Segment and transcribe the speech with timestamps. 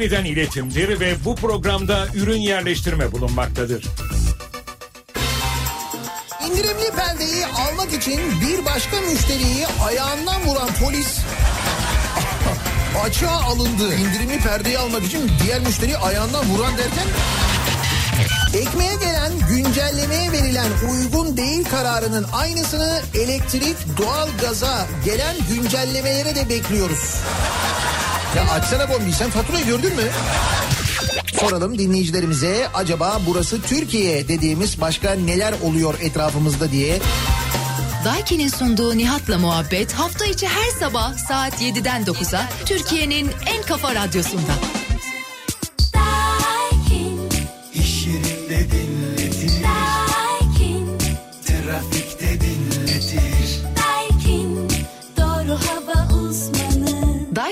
[0.00, 3.84] yeniden iletimdir ve bu programda ürün yerleştirme bulunmaktadır.
[6.46, 11.18] İndirimli perdeyi almak için bir başka müşteriyi ayağından vuran polis
[13.04, 13.94] açığa alındı.
[13.94, 17.06] İndirimli perdeyi almak için diğer müşteriyi ayağından vuran derken
[18.54, 27.14] Ekmeğe gelen güncellemeye verilen uygun değil kararının aynısını elektrik, doğal gaza gelen güncellemelere de bekliyoruz.
[28.36, 30.02] Ya açsana bombi sen faturayı gördün mü?
[31.40, 36.98] Soralım dinleyicilerimize acaba burası Türkiye dediğimiz başka neler oluyor etrafımızda diye.
[38.04, 44.52] Daiki'nin sunduğu Nihat'la muhabbet hafta içi her sabah saat 7'den 9'a Türkiye'nin en kafa radyosunda.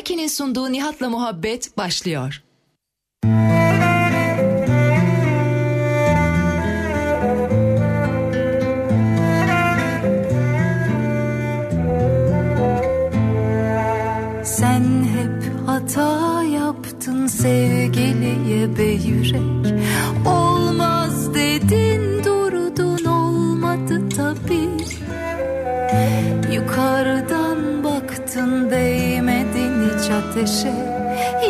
[0.07, 2.43] Daiki'nin sunduğu Nihat'la muhabbet başlıyor.
[14.45, 19.81] Sen hep hata yaptın sevgiliye be yürek
[20.27, 24.61] Olmaz dedin durdun olmadı tabi
[26.55, 28.66] Yukarıdan baktın
[30.17, 30.73] ateşe.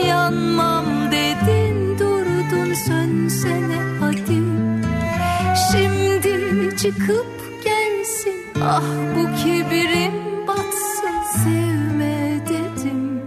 [0.09, 4.43] Yanmam dedin durdun sönsene hadi.
[5.73, 7.27] Şimdi çıkıp
[7.65, 8.63] gelsin.
[8.65, 8.83] Ah
[9.17, 13.23] bu kibirim batsın sevme dedim.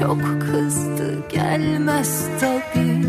[0.00, 3.00] Çok kızdı gelmez tabi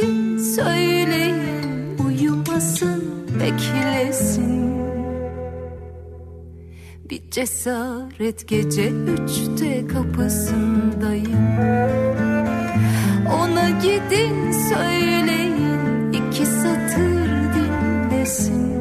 [0.00, 3.04] Gidin söyleyin uyumasın
[3.40, 4.78] beklesin.
[7.10, 11.58] Bir cesaret gece üçte kapısındayım.
[13.34, 18.72] Ona gidin söyleyin iki satır dinlesin.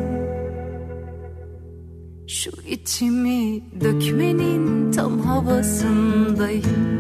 [2.28, 6.97] Şu içimi dökmenin tam havasındayım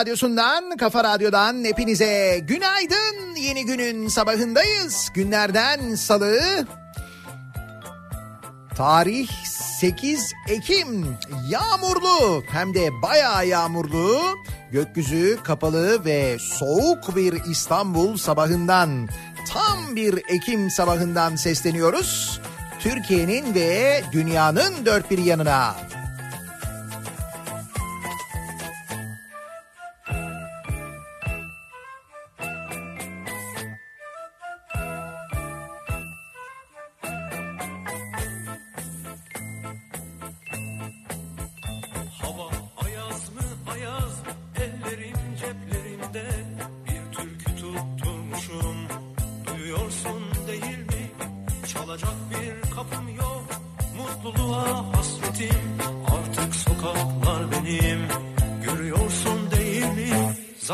[0.00, 3.36] radyosundan, kafa radyodan hepinize günaydın.
[3.36, 5.08] Yeni günün sabahındayız.
[5.14, 6.66] Günlerden salı.
[8.76, 9.28] Tarih
[9.80, 11.16] 8 Ekim.
[11.48, 14.20] Yağmurlu hem de bayağı yağmurlu.
[14.72, 19.08] Gökyüzü kapalı ve soğuk bir İstanbul sabahından
[19.48, 22.40] tam bir Ekim sabahından sesleniyoruz.
[22.80, 25.74] Türkiye'nin ve dünyanın dört bir yanına.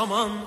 [0.07, 0.47] Mi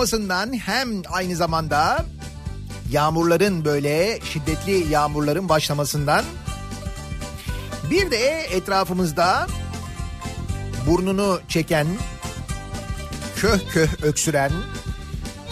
[0.00, 2.04] soğumasından hem aynı zamanda
[2.90, 6.24] yağmurların böyle şiddetli yağmurların başlamasından
[7.90, 9.46] bir de etrafımızda
[10.86, 11.86] burnunu çeken,
[13.36, 14.52] köh köh öksüren,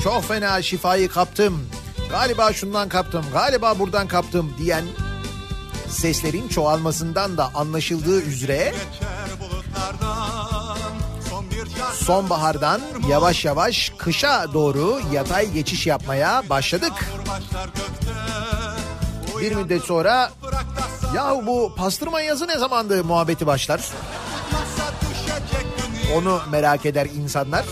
[0.05, 1.69] çok fena şifayı kaptım,
[2.11, 4.85] galiba şundan kaptım, galiba buradan kaptım diyen
[5.89, 8.75] seslerin çoğalmasından da anlaşıldığı üzere
[12.09, 16.93] sonbahardan yavaş yavaş kışa doğru yatay geçiş yapmaya başladık.
[19.41, 20.31] Bir müddet sonra
[21.17, 23.81] ya bu pastırma yazı ne zamandı muhabbeti başlar.
[26.17, 27.65] Onu merak eder insanlar.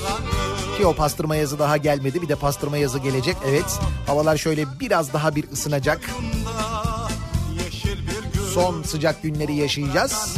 [0.78, 2.22] Ki o pastırma yazı daha gelmedi.
[2.22, 3.36] Bir de pastırma yazı gelecek.
[3.48, 3.78] Evet.
[4.06, 6.00] Havalar şöyle biraz daha bir ısınacak.
[8.54, 10.36] Son sıcak günleri yaşayacağız.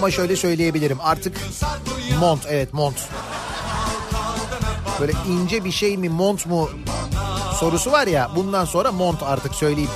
[0.00, 0.98] Ama şöyle söyleyebilirim.
[1.02, 1.36] Artık
[2.20, 2.96] mont evet mont.
[5.00, 6.70] Böyle ince bir şey mi mont mu
[7.60, 9.90] sorusu var ya bundan sonra mont artık söyleyeyim.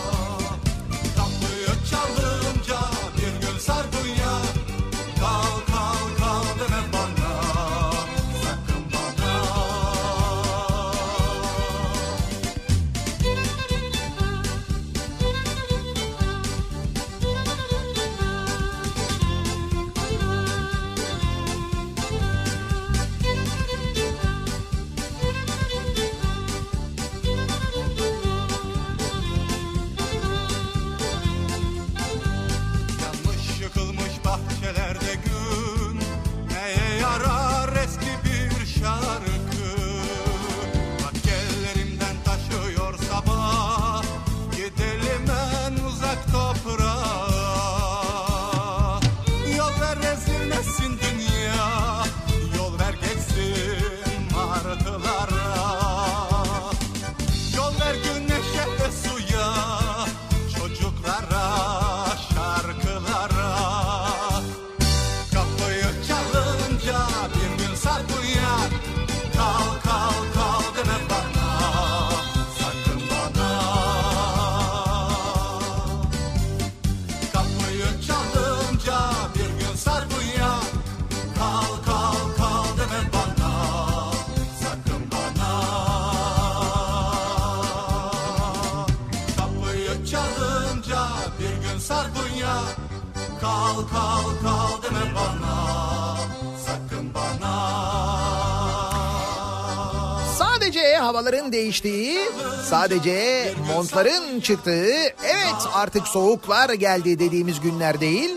[101.25, 102.19] Havaların değiştiği,
[102.65, 104.93] sadece montların çıktığı,
[105.25, 108.31] evet artık soğuklar geldi dediğimiz günler değil.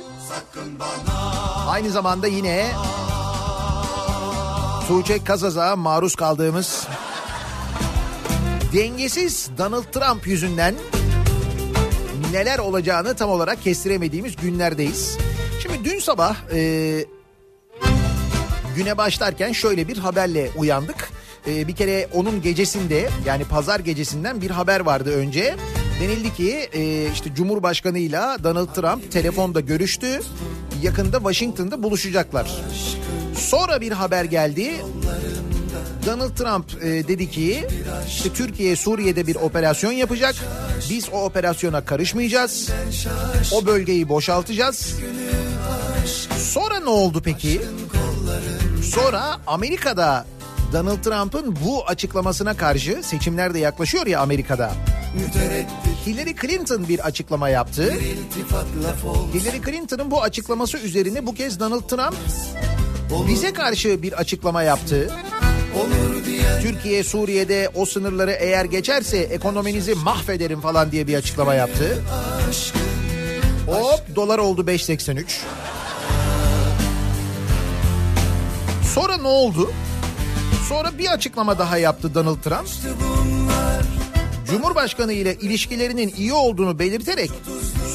[1.67, 2.65] Aynı zamanda yine
[4.87, 6.87] Tuğçe Kazaz'a maruz kaldığımız
[8.73, 10.75] dengesiz Donald Trump yüzünden
[12.31, 15.17] neler olacağını tam olarak kestiremediğimiz günlerdeyiz.
[15.61, 17.05] Şimdi dün sabah e,
[18.75, 21.06] güne başlarken şöyle bir haberle uyandık.
[21.47, 25.55] Ee, bir kere onun gecesinde yani pazar gecesinden bir haber vardı önce.
[26.01, 30.21] Denildi ki e, işte Cumhurbaşkanıyla Donald Trump telefonda görüştü.
[30.81, 32.51] Yakında Washington'da buluşacaklar.
[33.35, 34.75] Sonra bir haber geldi.
[36.05, 37.67] Donald Trump e, dedi ki
[38.07, 40.35] işte Türkiye Suriye'de bir operasyon yapacak.
[40.89, 42.69] Biz o operasyona karışmayacağız.
[43.51, 44.95] O bölgeyi boşaltacağız.
[46.37, 47.61] Sonra ne oldu peki?
[48.83, 50.25] Sonra Amerika'da
[50.73, 54.71] Donald Trump'ın bu açıklamasına karşı seçimler de yaklaşıyor ya Amerika'da.
[56.05, 57.93] Hillary Clinton bir açıklama yaptı.
[59.33, 62.15] Hillary Clinton'ın bu açıklaması üzerine bu kez Donald Trump
[63.27, 65.11] bize karşı bir açıklama yaptı.
[66.61, 72.03] Türkiye Suriye'de o sınırları eğer geçerse ekonominizi mahvederim falan diye bir açıklama yaptı.
[73.67, 75.25] Hop dolar oldu 5.83.
[78.93, 79.71] Sonra ne oldu?
[80.69, 82.67] Sonra bir açıklama daha yaptı Donald Trump.
[84.47, 87.31] Cumhurbaşkanı ile ilişkilerinin iyi olduğunu belirterek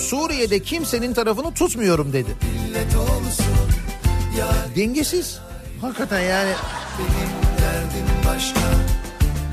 [0.01, 2.37] Suriye'de kimsenin tarafını tutmuyorum dedi.
[4.77, 5.39] Dengesiz.
[5.81, 6.53] Hakikaten yani.
[7.61, 8.61] derdim başka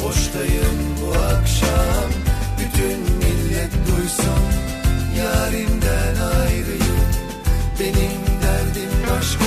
[0.03, 2.09] Boştayım bu akşam
[2.59, 4.43] Bütün millet duysun
[5.17, 6.99] Yarimden ayrıyım
[7.79, 9.45] Benim derdim başka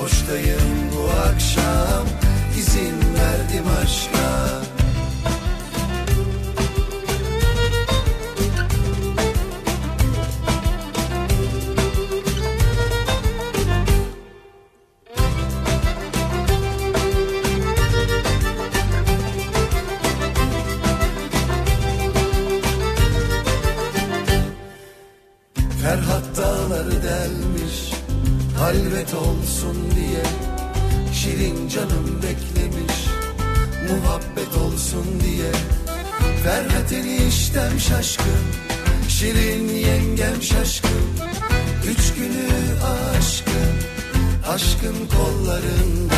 [0.00, 2.25] Boştayım bu akşam
[3.26, 4.15] verdim aşka
[37.76, 40.90] eniştem şaşkın Şirin yengem şaşkın
[41.88, 42.48] Üç günü
[43.16, 43.76] aşkın
[44.48, 46.14] Aşkın kollarında.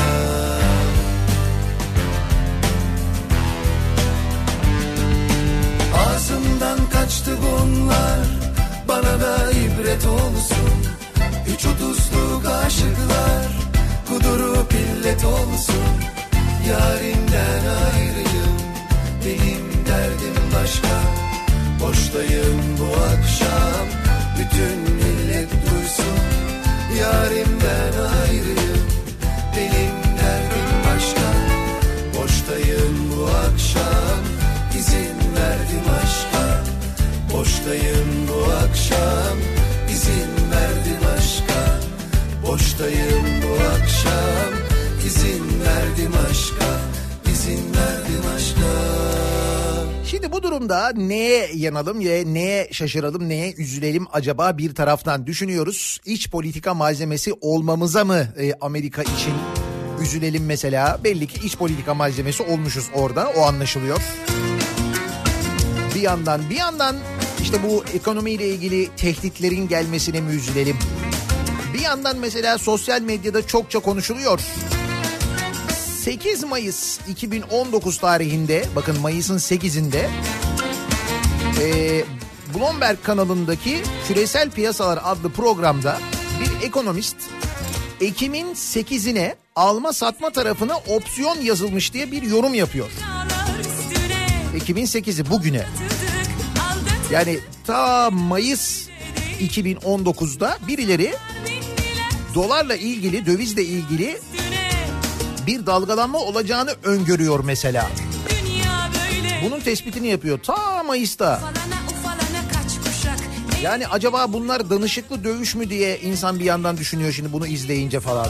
[5.94, 8.26] Ağzımdan kaçtı bunlar
[8.88, 10.74] Bana da ibret olsun.
[11.54, 13.46] Üç otuzluk aşıklar
[14.08, 15.88] Kudurup illet olsun.
[16.68, 17.62] Yarimden
[17.94, 18.58] ayrıyım
[19.24, 21.27] Benim derdim başka
[21.80, 23.86] Boştayım bu akşam.
[24.38, 26.18] Bütün millet duysun.
[27.00, 27.92] Yarimden
[28.22, 28.86] ayrıyım.
[29.56, 31.28] Benim derdim başka.
[32.16, 34.20] Boştayım bu akşam.
[34.78, 36.64] İzin verdim aşka.
[37.32, 39.38] Boştayım bu akşam.
[39.92, 41.60] İzin verdim aşka.
[42.46, 44.52] Boştayım bu akşam.
[45.06, 46.70] İzin verdim aşka.
[47.32, 48.07] İzin verdim
[50.28, 56.00] Şimdi bu durumda neye yanalım ya neye şaşıralım neye üzülelim acaba bir taraftan düşünüyoruz.
[56.04, 59.34] İç politika malzemesi olmamıza mı e, Amerika için
[60.02, 64.00] üzülelim mesela belli ki iç politika malzemesi olmuşuz orada o anlaşılıyor.
[65.94, 66.96] Bir yandan bir yandan
[67.42, 70.76] işte bu ekonomiyle ilgili tehditlerin gelmesine mi üzülelim?
[71.74, 74.40] Bir yandan mesela sosyal medyada çokça konuşuluyor.
[76.08, 80.08] 8 Mayıs 2019 tarihinde bakın Mayıs'ın 8'inde
[81.60, 82.04] e,
[82.54, 85.98] Bloomberg kanalındaki Küresel Piyasalar adlı programda
[86.40, 87.16] bir ekonomist
[88.00, 92.88] Ekim'in 8'ine alma satma tarafına opsiyon yazılmış diye bir yorum yapıyor.
[94.56, 95.66] Ekim'in 8'i bugüne.
[97.10, 98.88] Yani ta Mayıs
[99.40, 101.14] 2019'da birileri
[102.34, 104.18] dolarla ilgili, dövizle ilgili
[105.48, 107.86] bir dalgalanma olacağını öngörüyor mesela.
[109.44, 111.40] Bunun tespitini yapıyor ta Mayıs'ta.
[113.62, 118.26] Yani acaba bunlar danışıklı dövüş mü diye insan bir yandan düşünüyor şimdi bunu izleyince falan.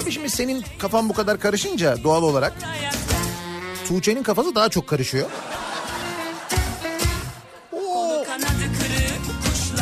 [0.00, 2.52] Tabii şimdi senin kafan bu kadar karışınca doğal olarak
[3.88, 5.30] Tuğçe'nin kafası daha çok karışıyor.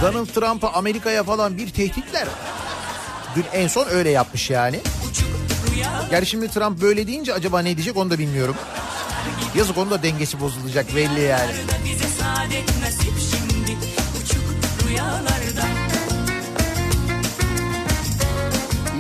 [0.05, 2.29] Donald Trump'a Amerika'ya falan bir tehditler.
[3.37, 4.81] Dün en son öyle yapmış yani.
[6.11, 8.57] Gerçi şimdi Trump böyle deyince acaba ne diyecek onu da bilmiyorum.
[9.55, 11.51] Yazık onun da dengesi bozulacak belli yani.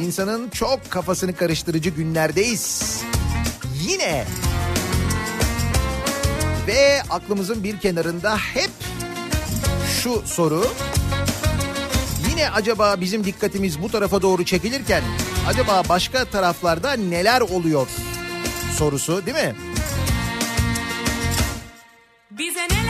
[0.01, 3.01] Bize çok kafasını karıştırıcı günlerdeyiz.
[3.89, 4.25] Yine.
[6.67, 8.71] Ve aklımızın bir kenarında hep
[10.05, 10.65] şu soru.
[12.35, 15.03] Yine acaba bizim dikkatimiz bu tarafa doğru çekilirken
[15.49, 17.89] acaba başka taraflarda neler oluyor
[18.79, 19.55] sorusu değil mi?
[22.31, 22.84] Bize neler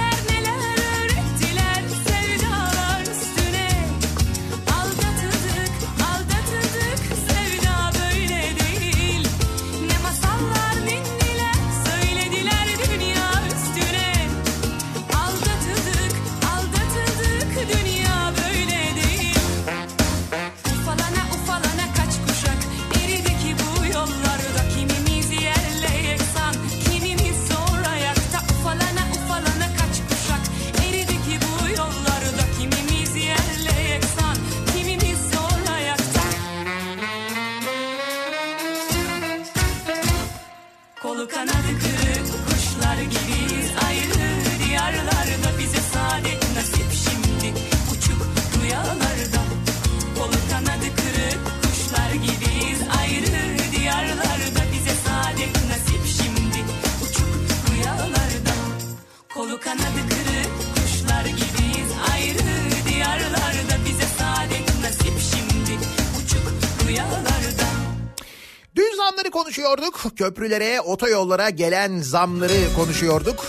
[68.76, 70.04] Dün zamları konuşuyorduk.
[70.16, 73.46] Köprülere, otoyollara gelen zamları konuşuyorduk.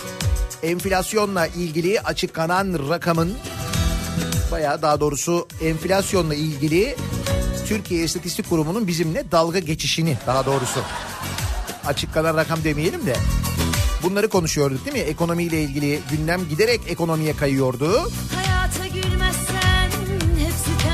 [0.63, 3.33] Enflasyonla ilgili açıklanan rakamın
[4.51, 6.95] baya daha doğrusu enflasyonla ilgili
[7.67, 10.79] Türkiye İstatistik Kurumu'nun bizimle dalga geçişini daha doğrusu
[11.85, 13.15] açıklanan rakam demeyelim de
[14.05, 15.03] bunları konuşuyorduk değil mi?
[15.03, 18.11] Ekonomiyle ilgili gündem giderek ekonomiye kayıyordu.
[18.35, 18.85] Hayata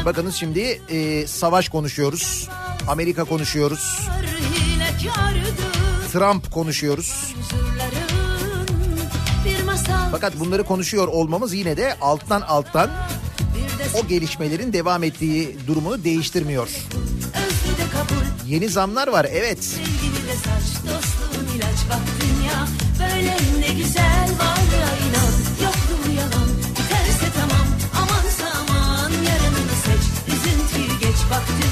[0.05, 2.49] Bakınız şimdi e, savaş konuşuyoruz.
[2.87, 3.99] Amerika konuşuyoruz.
[6.13, 7.35] Trump konuşuyoruz.
[10.11, 12.89] Fakat bunları konuşuyor olmamız yine de alttan alttan
[13.93, 16.69] o gelişmelerin devam ettiği durumunu değiştirmiyor.
[18.47, 19.63] Yeni zamlar var evet.
[19.63, 21.00] Sevgili de saç
[31.41, 31.70] locked in.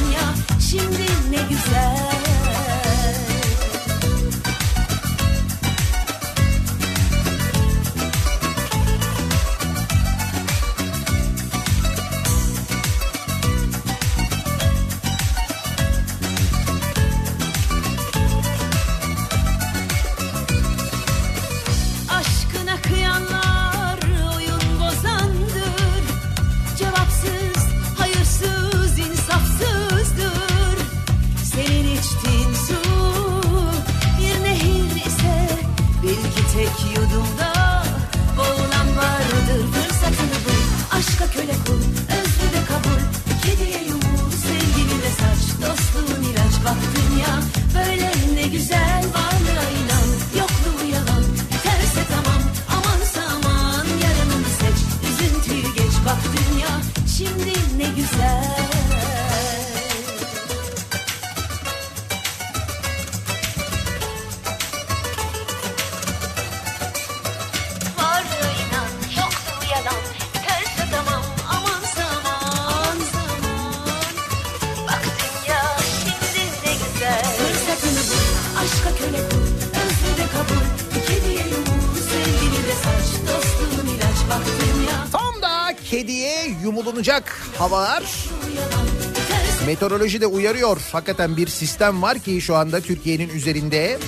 [89.82, 90.78] Meteoroloji de uyarıyor.
[90.92, 94.00] Hakikaten bir sistem var ki şu anda Türkiye'nin üzerinde.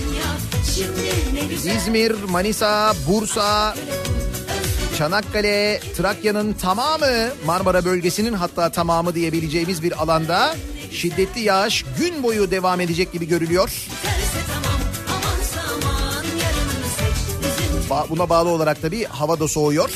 [1.75, 3.75] İzmir, Manisa, Bursa,
[4.97, 10.55] Çanakkale, Trakya'nın tamamı Marmara bölgesinin hatta tamamı diyebileceğimiz bir alanda
[10.91, 13.71] şiddetli yağış gün boyu devam edecek gibi görülüyor.
[18.09, 19.89] Buna bağlı olarak tabii hava da soğuyor.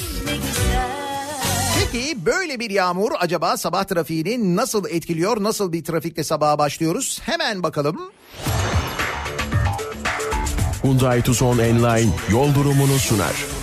[1.96, 5.44] Peki böyle bir yağmur acaba sabah trafiğini nasıl etkiliyor?
[5.44, 7.22] Nasıl bir trafikte sabaha başlıyoruz?
[7.26, 8.12] Hemen bakalım.
[10.84, 13.55] Hyundai Tucson Enline yol durumunu sunar.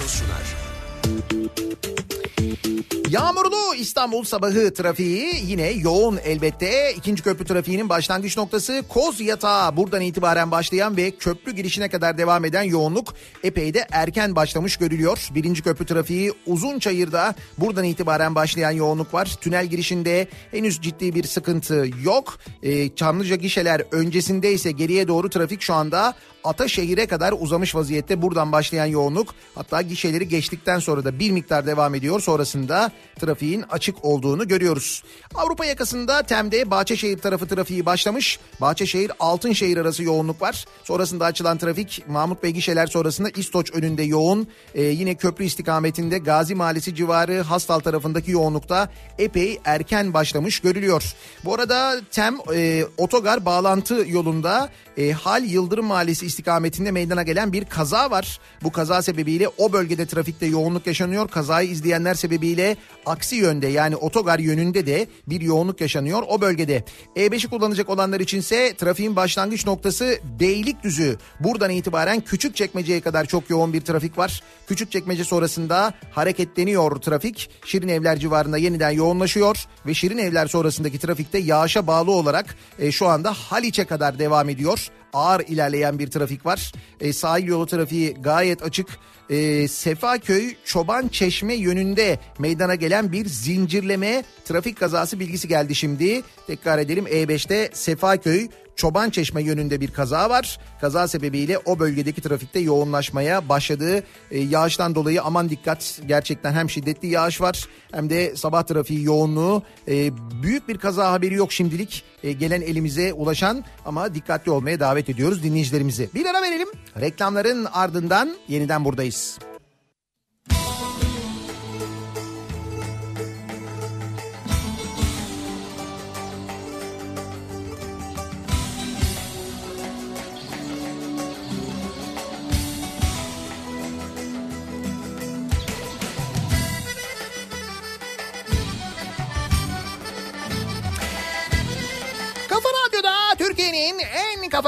[3.12, 6.94] Yağmurlu İstanbul sabahı trafiği yine yoğun elbette.
[6.96, 9.76] İkinci köprü trafiğinin başlangıç noktası Koz Yatağı.
[9.76, 15.28] Buradan itibaren başlayan ve köprü girişine kadar devam eden yoğunluk epey de erken başlamış görülüyor.
[15.34, 19.36] Birinci köprü trafiği Uzunçayır'da buradan itibaren başlayan yoğunluk var.
[19.40, 22.38] Tünel girişinde henüz ciddi bir sıkıntı yok.
[22.62, 28.52] Ee, Çamlıca gişeler öncesinde ise geriye doğru trafik şu anda Ataşehir'e kadar uzamış vaziyette buradan
[28.52, 32.20] başlayan yoğunluk hatta gişeleri geçtikten sonra da bir miktar devam ediyor.
[32.20, 35.02] Sonrasında trafiğin açık olduğunu görüyoruz.
[35.34, 38.38] Avrupa yakasında Tem'de Bahçeşehir tarafı trafiği başlamış.
[38.60, 40.64] Bahçeşehir Altınşehir arası yoğunluk var.
[40.84, 44.48] Sonrasında açılan trafik Mahmut Bey gişeler sonrasında İstoç önünde yoğun.
[44.74, 51.14] Ee, yine köprü istikametinde Gazi Mahallesi civarı Hastal tarafındaki yoğunlukta epey erken başlamış görülüyor.
[51.44, 57.64] Bu arada Tem e, otogar bağlantı yolunda e, Hal Yıldırım Mahallesi istikametinde meydana gelen bir
[57.64, 58.40] kaza var.
[58.62, 61.28] Bu kaza sebebiyle o bölgede trafikte yoğunluk yaşanıyor.
[61.28, 62.76] Kazayı izleyenler sebebiyle
[63.06, 66.84] aksi yönde yani otogar yönünde de bir yoğunluk yaşanıyor o bölgede.
[67.16, 71.18] E5'i kullanacak olanlar içinse trafiğin başlangıç noktası Beylikdüzü.
[71.40, 74.42] Buradan itibaren Küçükçekmece'ye kadar çok yoğun bir trafik var.
[74.66, 77.50] Küçükçekmece sonrasında hareketleniyor trafik.
[77.64, 83.06] Şirin Evler civarında yeniden yoğunlaşıyor ve Şirin Evler sonrasındaki trafikte yağışa bağlı olarak e, şu
[83.06, 84.81] anda Haliç'e kadar devam ediyor
[85.12, 86.72] ağır ilerleyen bir trafik var.
[87.00, 88.86] E, sahil yolu trafiği gayet açık.
[89.30, 96.22] e, Sefaköy Çoban Çeşme yönünde meydana gelen bir zincirleme trafik kazası bilgisi geldi şimdi.
[96.46, 100.58] Tekrar edelim E5'te Sefaköy Çoban Çeşme yönünde bir kaza var.
[100.80, 104.02] Kaza sebebiyle o bölgedeki trafikte yoğunlaşmaya başladı.
[104.30, 109.62] E, yağıştan dolayı aman dikkat gerçekten hem şiddetli yağış var hem de sabah trafiği yoğunluğu.
[109.88, 110.10] E,
[110.42, 115.42] büyük bir kaza haberi yok şimdilik e, gelen elimize ulaşan ama dikkatli olmaya davet ediyoruz
[115.42, 116.10] dinleyicilerimizi.
[116.14, 116.68] Bir ara verelim.
[117.00, 119.38] Reklamların ardından yeniden buradayız.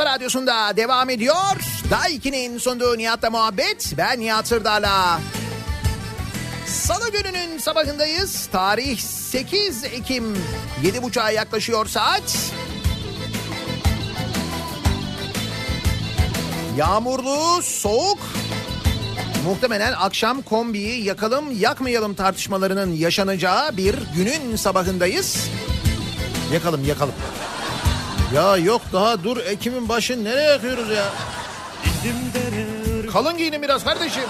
[0.04, 1.56] Radyosunda devam ediyor.
[1.90, 3.92] Daiki'nin sunduğu Nihat'la muhabbet.
[3.98, 5.20] Ben Nihat Sırdar'la.
[6.66, 8.46] Salı gününün sabahındayız.
[8.46, 10.36] Tarih 8 Ekim.
[10.82, 12.52] 7.30'a yaklaşıyor saat.
[16.76, 18.18] Yağmurlu, soğuk.
[19.44, 25.48] Muhtemelen akşam kombiyi yakalım yakmayalım tartışmalarının yaşanacağı bir günün sabahındayız.
[26.52, 27.14] Yakalım yakalım.
[28.34, 31.04] Ya yok daha dur Ekim'in başı nereye yakıyoruz ya?
[33.12, 34.22] Kalın giyinin biraz kardeşim.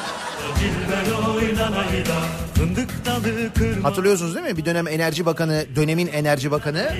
[3.82, 4.56] Hatırlıyorsunuz değil mi?
[4.56, 6.92] Bir dönem Enerji Bakanı, dönemin Enerji Bakanı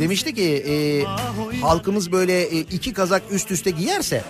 [0.00, 1.04] demişti ki e,
[1.60, 4.24] halkımız böyle e, iki kazak üst üste giyerse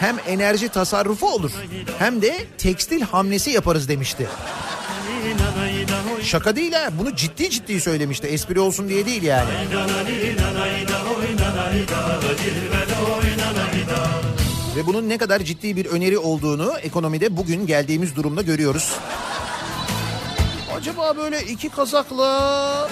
[0.00, 1.50] hem enerji tasarrufu olur
[1.98, 4.26] hem de tekstil hamlesi yaparız demişti.
[6.26, 9.50] Şaka değil ha bunu ciddi ciddi söylemişti espri olsun diye değil yani.
[14.76, 18.92] Ve bunun ne kadar ciddi bir öneri olduğunu ekonomide bugün geldiğimiz durumda görüyoruz.
[20.76, 22.88] Acaba böyle iki kazakla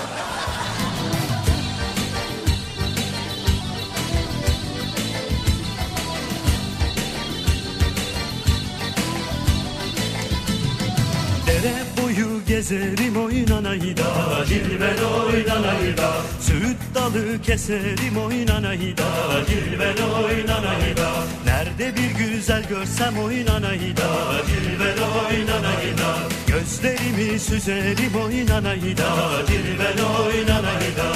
[11.55, 14.05] Dere boyu gezerim oynanayda
[14.49, 16.12] Cilvel oynanayda.
[16.40, 19.05] Söğüt dalı keserim oynanayda
[19.49, 21.11] Cilvel oynanayda.
[21.45, 24.09] Nerede bir güzel görsem oynanayda
[24.47, 26.09] Cilvel oynanayda.
[26.47, 29.09] Gözlerimi süzerim oynanayda
[29.47, 31.07] Cilvel oynanayda.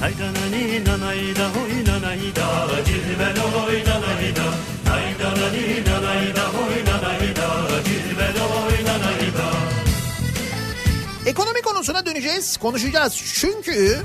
[0.00, 2.46] Haydanani nanayda oynanayda
[2.86, 4.46] Cilvel oynanayda.
[4.90, 7.46] Haydanani nanayda oynanayda
[7.84, 8.71] Cilvel oynanayda
[11.26, 13.22] Ekonomi konusuna döneceğiz, konuşacağız.
[13.34, 14.02] Çünkü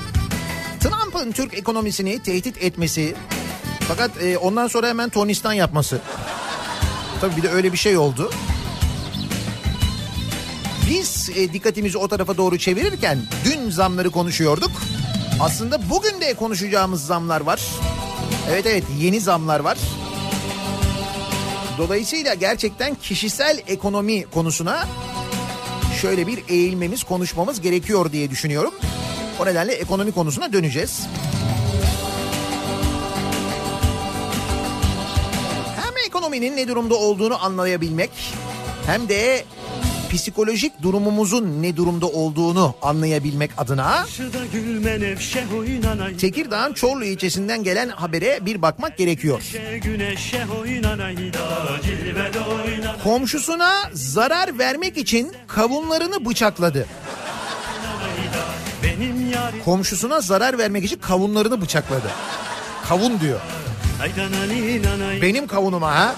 [0.80, 3.16] Trump'ın Türk ekonomisini tehdit etmesi
[3.88, 6.02] fakat e, ondan sonra hemen Tonistan yapması.
[7.22, 8.32] Tabii bir de öyle bir şey oldu.
[10.90, 14.72] Biz e, dikkatimizi o tarafa doğru çevirirken dün zamları konuşuyorduk.
[15.40, 17.62] Aslında bugün de konuşacağımız zamlar var.
[18.52, 19.78] Evet evet yeni zamlar var.
[21.78, 24.88] Dolayısıyla gerçekten kişisel ekonomi konusuna
[25.98, 28.74] şöyle bir eğilmemiz, konuşmamız gerekiyor diye düşünüyorum.
[29.40, 31.08] O nedenle ekonomi konusuna döneceğiz.
[35.76, 38.12] Hem ekonominin ne durumda olduğunu anlayabilmek
[38.86, 39.46] hem de
[40.10, 44.06] psikolojik durumumuzun ne durumda olduğunu anlayabilmek adına
[46.18, 49.42] Tekirdağ'ın Çorlu ilçesinden gelen habere bir bakmak gerekiyor.
[53.04, 56.86] Komşusuna zarar vermek için kavunlarını bıçakladı.
[59.66, 62.08] Komşusuna zarar vermek için kavunlarını bıçakladı.
[62.88, 63.40] Kavun diyor.
[65.22, 66.16] Benim kavunuma ha.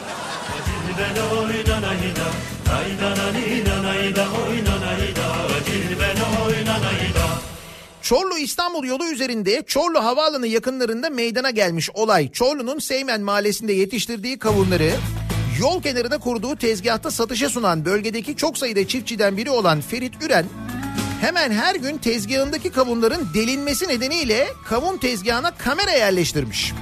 [8.02, 12.32] Çorlu İstanbul yolu üzerinde Çorlu Havaalanı yakınlarında meydana gelmiş olay.
[12.32, 14.92] Çorlu'nun Seymen mahallesinde yetiştirdiği kavunları
[15.60, 20.46] yol kenarında kurduğu tezgahta satışa sunan bölgedeki çok sayıda çiftçiden biri olan Ferit Üren
[21.22, 26.74] hemen her gün tezgahındaki kavunların delinmesi nedeniyle kavun tezgahına kamera yerleştirmiş.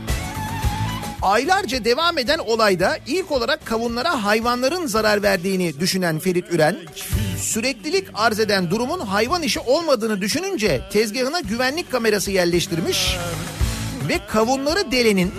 [1.22, 6.78] Aylarca devam eden olayda ilk olarak kavunlara hayvanların zarar verdiğini düşünen Ferit Üren,
[7.42, 13.18] süreklilik arz eden durumun hayvan işi olmadığını düşününce tezgahına güvenlik kamerası yerleştirmiş
[14.10, 15.34] ve kavunları delenin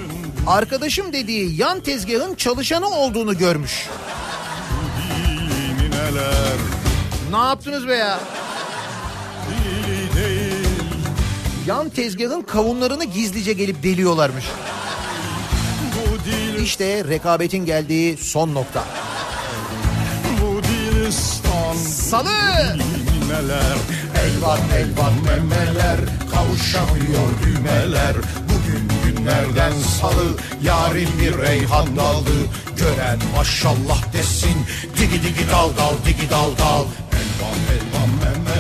[0.47, 3.89] arkadaşım dediği yan tezgahın çalışanı olduğunu görmüş.
[7.31, 8.21] Ne yaptınız be ya?
[11.67, 14.45] Yan tezgahın kavunlarını gizlice gelip deliyorlarmış.
[16.63, 18.85] İşte rekabetin geldiği son nokta.
[21.85, 22.29] Salı.
[23.29, 23.79] Neler
[24.25, 26.01] elvan elvan memeler
[26.35, 28.17] Kavuşamıyor düğmeler
[28.49, 32.39] Bugün günlerden salı Yarim bir reyhan dalı
[32.77, 34.57] Gören maşallah desin
[34.99, 37.98] Digi digi dal dal digi dal dal Elvan elvan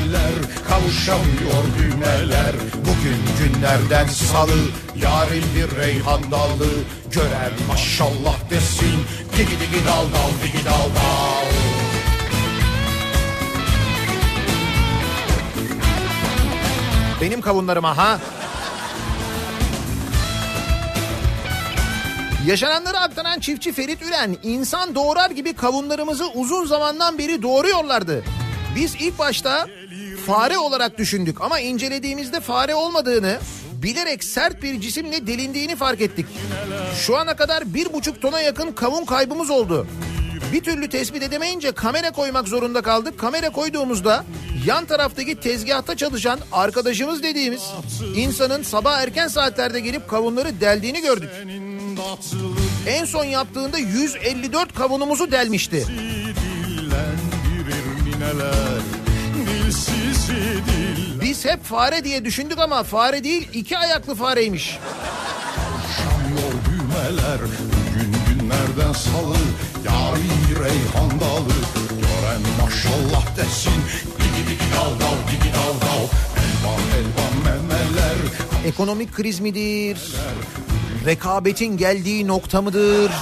[0.08, 0.32] memeler
[0.68, 4.58] Kavuşamıyor düğmeler Bugün günlerden salı
[5.02, 6.68] Yarim bir reyhan dalı
[7.12, 8.94] Gören maşallah desin
[9.32, 11.48] Digi digi dal dal digi dal dal
[17.20, 18.18] Benim kavunlarıma ha.
[22.46, 28.24] Yaşananları aktaran çiftçi Ferit Üren insan doğrar gibi kavunlarımızı uzun zamandan beri doğuruyorlardı.
[28.76, 29.66] Biz ilk başta
[30.28, 33.38] fare olarak düşündük ama incelediğimizde fare olmadığını
[33.82, 36.26] bilerek sert bir cisimle delindiğini fark ettik.
[37.06, 39.86] Şu ana kadar bir buçuk tona yakın kavun kaybımız oldu.
[40.52, 43.18] Bir türlü tespit edemeyince kamera koymak zorunda kaldık.
[43.18, 44.24] Kamera koyduğumuzda
[44.66, 47.62] yan taraftaki tezgahta çalışan arkadaşımız dediğimiz
[48.16, 51.30] insanın sabah erken saatlerde gelip kavunları deldiğini gördük.
[52.86, 55.86] En son yaptığında 154 kavunumuzu delmişti.
[58.20, 58.57] dil
[61.22, 64.78] Biz hep fare diye düşündük ama fare değil iki ayaklı fareymiş.
[66.66, 69.36] Düğmeler Bugün günlerden salı
[69.86, 71.54] Yari reyhan dalı
[71.90, 73.72] Gören maşallah desin
[74.18, 76.04] Digi digi dal dal digi dal dal
[76.42, 78.16] Elvan elvan memeler
[78.66, 79.98] Ekonomik kriz midir?
[81.06, 83.12] Rekabetin geldiği nokta mıdır?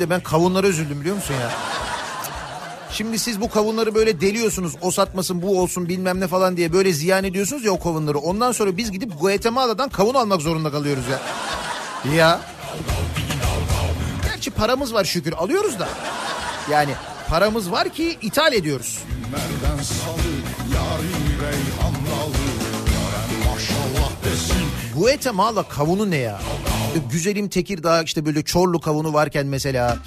[0.00, 1.50] Değil de ben kavunlara üzüldüm biliyor musun ya?
[2.92, 6.92] Şimdi siz bu kavunları böyle deliyorsunuz o satmasın bu olsun bilmem ne falan diye böyle
[6.92, 8.18] ziyan ediyorsunuz ya o kavunları.
[8.18, 11.20] Ondan sonra biz gidip Guatemala'dan kavun almak zorunda kalıyoruz ya.
[12.16, 12.40] Ya.
[14.24, 15.88] Gerçi paramız var şükür alıyoruz da.
[16.70, 16.92] Yani
[17.28, 18.98] paramız var ki ithal ediyoruz.
[19.08, 20.30] Günlerden salı
[20.74, 22.44] Yari reyhan dalı
[22.86, 26.40] Gören maşallah desin Guatemala kavunu ne ya?
[27.12, 29.98] Güzelim Tekirdağ işte böyle Çorlu kavunu varken mesela.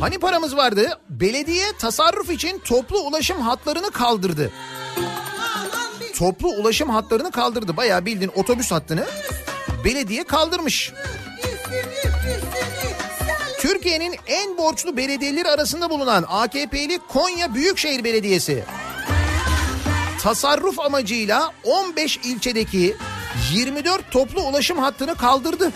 [0.00, 0.98] Hani paramız vardı?
[1.10, 4.50] Belediye tasarruf için toplu ulaşım hatlarını kaldırdı.
[6.16, 7.76] Toplu ulaşım hatlarını kaldırdı.
[7.76, 9.06] Bayağı bildiğin otobüs hattını
[9.84, 10.92] belediye kaldırmış.
[13.86, 18.64] Türkiye'nin en borçlu belediyeleri arasında bulunan AKP'li Konya Büyükşehir Belediyesi
[20.22, 22.96] tasarruf amacıyla 15 ilçedeki
[23.52, 25.72] 24 toplu ulaşım hattını kaldırdı.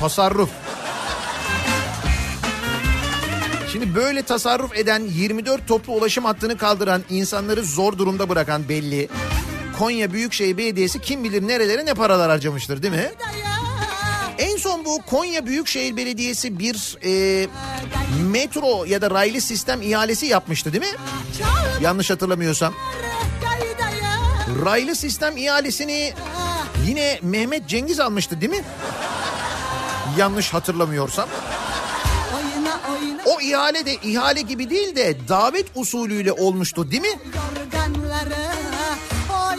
[0.00, 0.50] Tasarruf.
[3.72, 9.08] Şimdi böyle tasarruf eden 24 toplu ulaşım hattını kaldıran insanları zor durumda bırakan belli.
[9.78, 13.10] Konya Büyükşehir Belediyesi kim bilir nerelere ne paralar harcamıştır değil mi?
[14.64, 17.46] Son bu Konya Büyükşehir Belediyesi bir e,
[18.30, 20.98] metro ya da raylı sistem ihalesi yapmıştı değil mi?
[21.80, 22.74] Yanlış hatırlamıyorsam.
[24.64, 26.12] Raylı sistem ihalesini
[26.86, 28.64] yine Mehmet Cengiz almıştı değil mi?
[30.18, 31.28] Yanlış hatırlamıyorsam.
[33.26, 37.18] O ihale de ihale gibi değil de davet usulüyle olmuştu değil mi?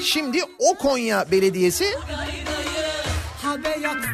[0.04, 1.86] Şimdi o Konya Belediyesi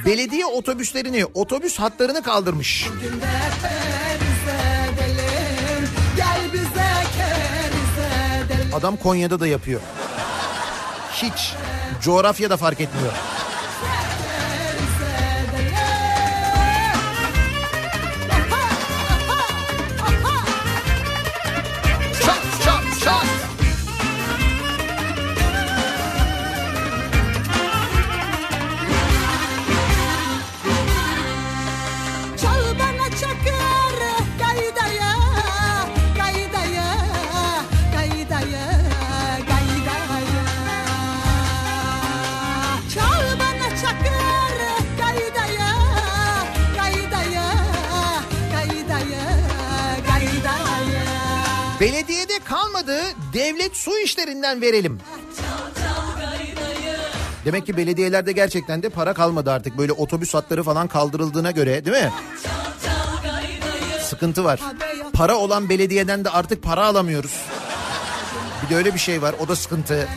[0.05, 2.87] belediye otobüslerini, otobüs hatlarını kaldırmış.
[8.73, 9.81] Adam Konya'da da yapıyor.
[11.13, 11.53] Hiç
[12.01, 13.13] coğrafya da fark etmiyor.
[54.21, 54.99] İşlerinden verelim.
[57.45, 59.77] Demek ki belediyelerde gerçekten de para kalmadı artık.
[59.77, 62.11] Böyle otobüs hatları falan kaldırıldığına göre değil mi?
[64.01, 64.59] Sıkıntı var.
[65.13, 67.41] Para olan belediyeden de artık para alamıyoruz.
[68.65, 70.07] Bir de öyle bir şey var o da sıkıntı.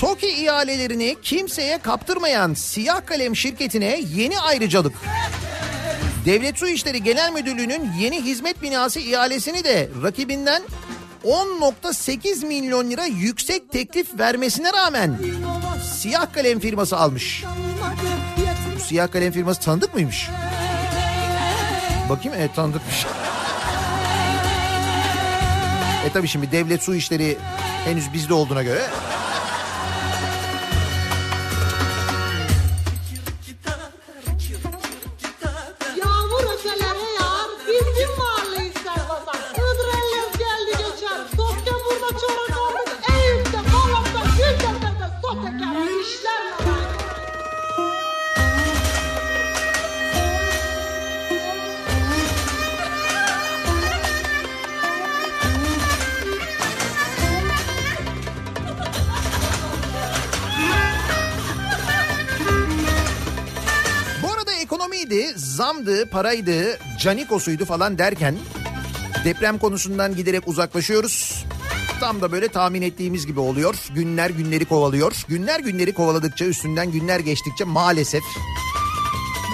[0.00, 4.92] TOKİ ihalelerini kimseye kaptırmayan siyah kalem şirketine yeni ayrıcalık.
[6.24, 10.62] Devlet Su İşleri Genel Müdürlüğü'nün yeni hizmet binası ihalesini de rakibinden
[11.24, 15.18] 10.8 milyon lira yüksek teklif vermesine rağmen
[15.94, 17.44] siyah kalem firması almış.
[18.76, 20.28] Bu siyah kalem firması tanıdık mıymış?
[22.08, 23.06] Bakayım evet tanıdıkmış.
[26.06, 27.38] E tabi şimdi devlet su işleri
[27.84, 28.82] henüz bizde olduğuna göre
[65.04, 68.36] ekonomiydi, zamdı, paraydı, canikosuydu falan derken
[69.24, 71.44] deprem konusundan giderek uzaklaşıyoruz.
[72.00, 73.74] Tam da böyle tahmin ettiğimiz gibi oluyor.
[73.94, 75.12] Günler günleri kovalıyor.
[75.28, 78.22] Günler günleri kovaladıkça üstünden günler geçtikçe maalesef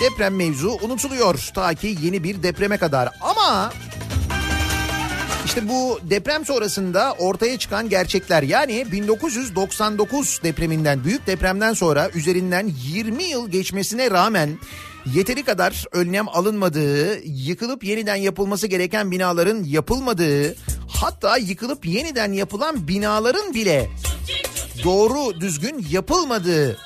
[0.01, 1.51] deprem mevzu unutuluyor.
[1.55, 3.09] Ta ki yeni bir depreme kadar.
[3.21, 3.73] Ama
[5.45, 13.25] işte bu deprem sonrasında ortaya çıkan gerçekler yani 1999 depreminden büyük depremden sonra üzerinden 20
[13.25, 14.59] yıl geçmesine rağmen
[15.07, 20.55] yeteri kadar önlem alınmadığı, yıkılıp yeniden yapılması gereken binaların yapılmadığı,
[20.89, 23.91] hatta yıkılıp yeniden yapılan binaların bile
[24.85, 26.79] doğru düzgün yapılmadığı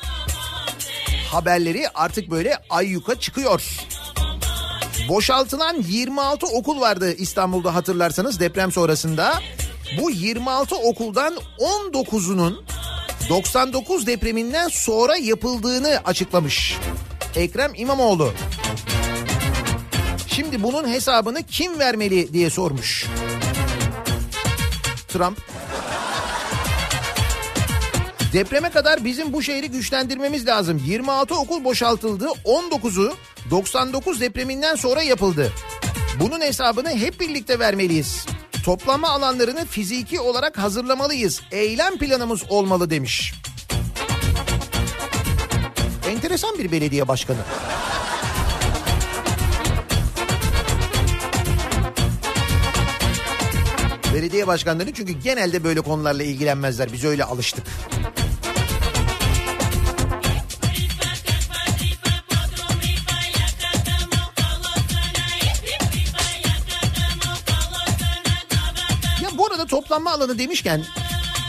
[1.32, 3.62] haberleri artık böyle ayyuka çıkıyor.
[5.08, 9.40] Boşaltılan 26 okul vardı İstanbul'da hatırlarsanız deprem sonrasında.
[10.00, 12.64] Bu 26 okuldan 19'unun
[13.28, 16.78] 99 depreminden sonra yapıldığını açıklamış
[17.36, 18.32] Ekrem İmamoğlu.
[20.26, 23.06] Şimdi bunun hesabını kim vermeli diye sormuş.
[25.08, 25.38] Trump.
[28.32, 30.82] Depreme kadar bizim bu şehri güçlendirmemiz lazım.
[30.86, 33.14] 26 okul boşaltıldı, 19'u
[33.50, 35.52] 99 depreminden sonra yapıldı.
[36.20, 38.26] Bunun hesabını hep birlikte vermeliyiz.
[38.64, 41.42] Toplama alanlarını fiziki olarak hazırlamalıyız.
[41.50, 43.34] Eylem planımız olmalı demiş.
[46.14, 47.38] Enteresan bir belediye başkanı.
[54.14, 56.92] Belediye başkanları çünkü genelde böyle konularla ilgilenmezler.
[56.92, 57.64] Biz öyle alıştık.
[69.22, 70.84] Ya bu arada toplanma alanı demişken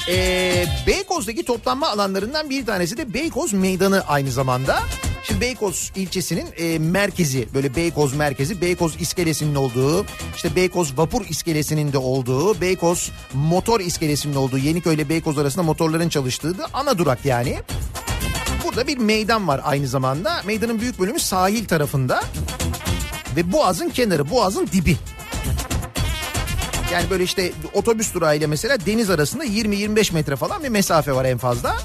[0.07, 4.79] ee, Beykoz'daki toplanma alanlarından bir tanesi de Beykoz Meydanı aynı zamanda.
[5.23, 11.93] Şimdi Beykoz ilçesinin e, merkezi böyle Beykoz merkezi Beykoz iskelesinin olduğu işte Beykoz vapur iskelesinin
[11.93, 17.25] de olduğu Beykoz motor iskelesinin olduğu Yeniköy ile Beykoz arasında motorların çalıştığı da ana durak
[17.25, 17.58] yani.
[18.63, 20.41] Burada bir meydan var aynı zamanda.
[20.45, 22.23] Meydanın büyük bölümü sahil tarafında
[23.35, 24.97] ve Boğaz'ın kenarı, Boğaz'ın dibi.
[26.96, 31.37] Yani böyle işte otobüs durağıyla mesela deniz arasında 20-25 metre falan bir mesafe var en
[31.37, 31.75] fazla.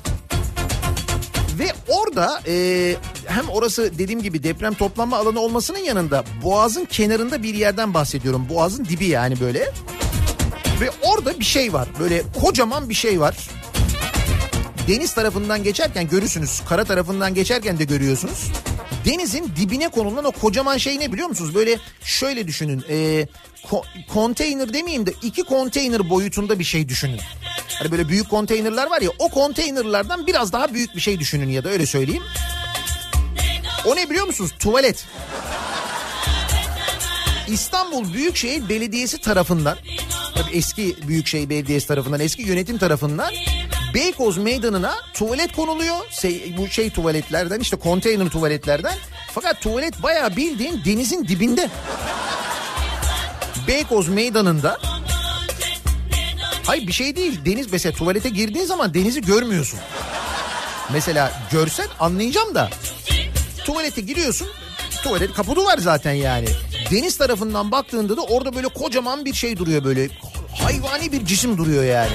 [1.58, 2.96] Ve orada e,
[3.26, 8.46] hem orası dediğim gibi deprem toplanma alanı olmasının yanında Boğaz'ın kenarında bir yerden bahsediyorum.
[8.48, 9.72] Boğaz'ın dibi yani böyle.
[10.80, 11.88] Ve orada bir şey var.
[12.00, 13.48] Böyle kocaman bir şey var.
[14.88, 16.62] Deniz tarafından geçerken görürsünüz.
[16.68, 18.52] Kara tarafından geçerken de görüyorsunuz.
[19.10, 21.54] Denizin dibine konulan o kocaman şey ne biliyor musunuz?
[21.54, 22.84] Böyle şöyle düşünün.
[22.88, 23.26] E,
[23.70, 27.20] ko- konteyner demeyeyim de iki konteyner boyutunda bir şey düşünün.
[27.78, 31.64] Hani böyle büyük konteynerler var ya o konteynerlardan biraz daha büyük bir şey düşünün ya
[31.64, 32.22] da öyle söyleyeyim.
[33.86, 34.50] O ne biliyor musunuz?
[34.58, 35.04] Tuvalet.
[37.48, 39.78] İstanbul Büyükşehir Belediyesi tarafından
[40.34, 43.34] tabii eski Büyükşehir Belediyesi tarafından eski yönetim tarafından
[43.94, 45.96] Beykoz Meydanı'na tuvalet konuluyor.
[46.10, 48.94] Şey, bu şey tuvaletlerden işte konteyner tuvaletlerden.
[49.34, 51.70] Fakat tuvalet bayağı bildiğin denizin dibinde.
[53.68, 54.78] Beykoz Meydanı'nda
[56.70, 57.40] Hayır bir şey değil.
[57.44, 59.80] Deniz mesela tuvalete girdiğin zaman denizi görmüyorsun.
[60.92, 62.70] Mesela görsen anlayacağım da.
[63.64, 64.48] Tuvalete giriyorsun.
[65.02, 66.46] Tuvalet kaputu var zaten yani.
[66.90, 70.08] Deniz tarafından baktığında da orada böyle kocaman bir şey duruyor böyle.
[70.54, 72.12] Hayvani bir cisim duruyor yani.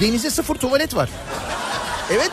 [0.00, 1.10] Denize sıfır tuvalet var.
[2.12, 2.32] Evet.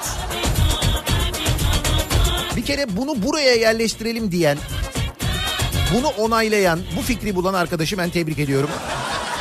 [2.56, 4.58] Bir kere bunu buraya yerleştirelim diyen,
[5.94, 8.70] bunu onaylayan, bu fikri bulan arkadaşı ben tebrik ediyorum.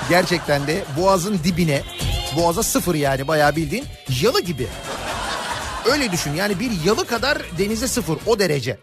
[0.08, 1.82] Gerçekten de boğazın dibine,
[2.36, 3.84] boğaza sıfır yani bayağı bildiğin
[4.22, 4.66] yalı gibi.
[5.92, 8.78] Öyle düşün yani bir yalı kadar denize sıfır o derece.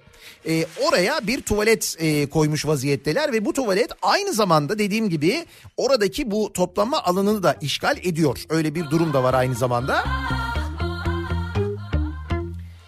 [0.48, 5.46] E, oraya bir tuvalet e, koymuş vaziyetteler ve bu tuvalet aynı zamanda dediğim gibi
[5.78, 8.46] oradaki bu toplanma alanını da işgal ediyor.
[8.50, 10.04] Öyle bir durum da var aynı zamanda.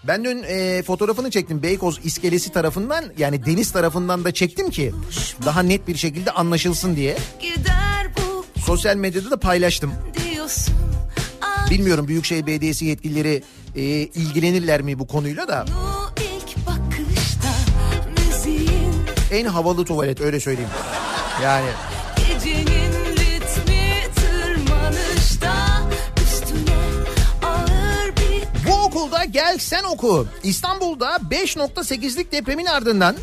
[0.08, 4.94] Ben dün e, fotoğrafını çektim Beykoz iskelesi tarafından yani deniz tarafından da çektim ki
[5.46, 7.18] daha net bir şekilde anlaşılsın diye.
[8.66, 9.94] Sosyal medyada da paylaştım.
[11.70, 13.44] Bilmiyorum Büyükşehir Belediyesi yetkilileri
[13.76, 15.66] e, ilgilenirler mi bu konuyla da.
[19.36, 20.70] En havalı tuvalet öyle söyleyeyim.
[21.44, 21.66] Yani
[22.18, 25.56] Gecenin ritmi tırmanışta
[26.24, 26.76] üstüne
[27.44, 30.28] ağır bir bu okulda gel sen oku.
[30.44, 33.16] İstanbul'da 5.8'lik depremin ardından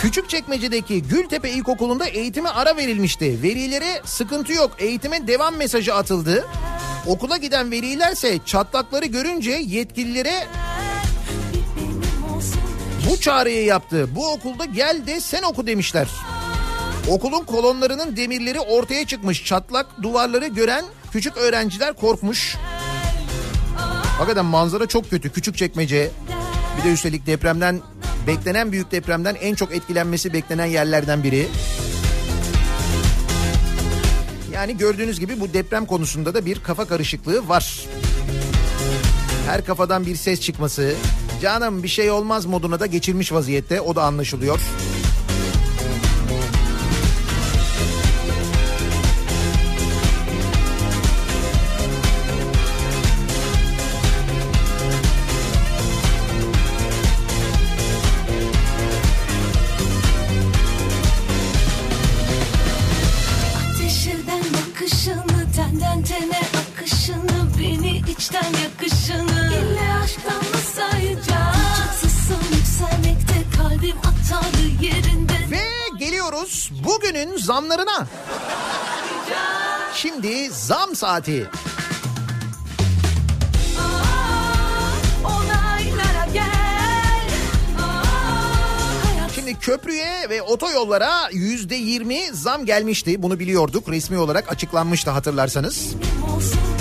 [0.00, 3.42] Küçükçekmece'deki Gültepe İlkokulu'nda eğitime ara verilmişti.
[3.42, 6.44] Velilere sıkıntı yok eğitime devam mesajı atıldı.
[7.06, 10.46] Okula giden velilerse çatlakları görünce yetkililere
[13.12, 14.08] bu çağrıyı yaptı.
[14.14, 16.08] Bu okulda gel de sen oku demişler.
[17.08, 19.44] Okulun kolonlarının demirleri ortaya çıkmış.
[19.44, 22.56] Çatlak duvarları gören küçük öğrenciler korkmuş.
[24.18, 25.32] Hakikaten manzara çok kötü.
[25.32, 26.10] Küçük çekmece.
[26.78, 27.80] Bir de üstelik depremden
[28.26, 31.48] beklenen büyük depremden en çok etkilenmesi beklenen yerlerden biri.
[34.54, 37.86] Yani gördüğünüz gibi bu deprem konusunda da bir kafa karışıklığı var.
[39.46, 40.94] Her kafadan bir ses çıkması,
[41.42, 44.60] canım bir şey olmaz moduna da geçirmiş vaziyette o da anlaşılıyor.
[81.02, 81.46] Saati.
[89.34, 93.22] Şimdi köprüye ve otoyollara yüzde yirmi zam gelmişti.
[93.22, 93.88] Bunu biliyorduk.
[93.88, 95.94] Resmi olarak açıklanmıştı hatırlarsanız.
[95.94, 96.71] benim olsun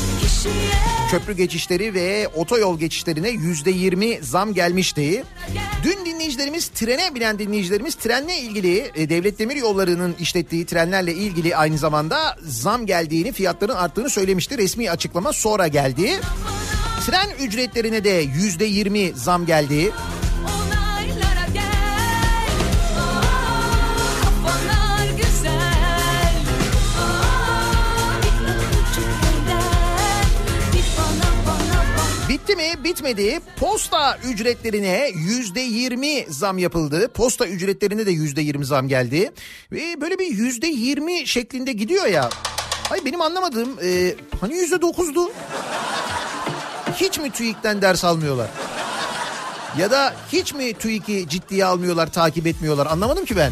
[1.12, 5.24] Köprü geçişleri ve otoyol geçişlerine yüzde yirmi zam gelmişti.
[5.84, 11.78] Dün dinleyicilerimiz trene binen dinleyicilerimiz trenle ilgili e, devlet demir yollarının işlettiği trenlerle ilgili aynı
[11.78, 14.58] zamanda zam geldiğini fiyatların arttığını söylemişti.
[14.58, 16.20] Resmi açıklama sonra geldi.
[17.06, 19.92] Tren ücretlerine de yüzde yirmi zam geldi.
[32.82, 32.90] Mi?
[32.90, 33.40] Bitmedi.
[33.60, 37.08] Posta ücretlerine yüzde yirmi zam yapıldı.
[37.14, 39.32] Posta ücretlerine de yüzde yirmi zam geldi.
[39.72, 42.30] Ve böyle bir yüzde yirmi şeklinde gidiyor ya.
[42.92, 45.32] Ay benim anlamadığım e, hani yüzde dokuzdu.
[46.96, 48.48] Hiç mi TÜİK'ten ders almıyorlar?
[49.78, 52.86] Ya da hiç mi TÜİK'i ciddiye almıyorlar, takip etmiyorlar?
[52.86, 53.52] Anlamadım ki ben.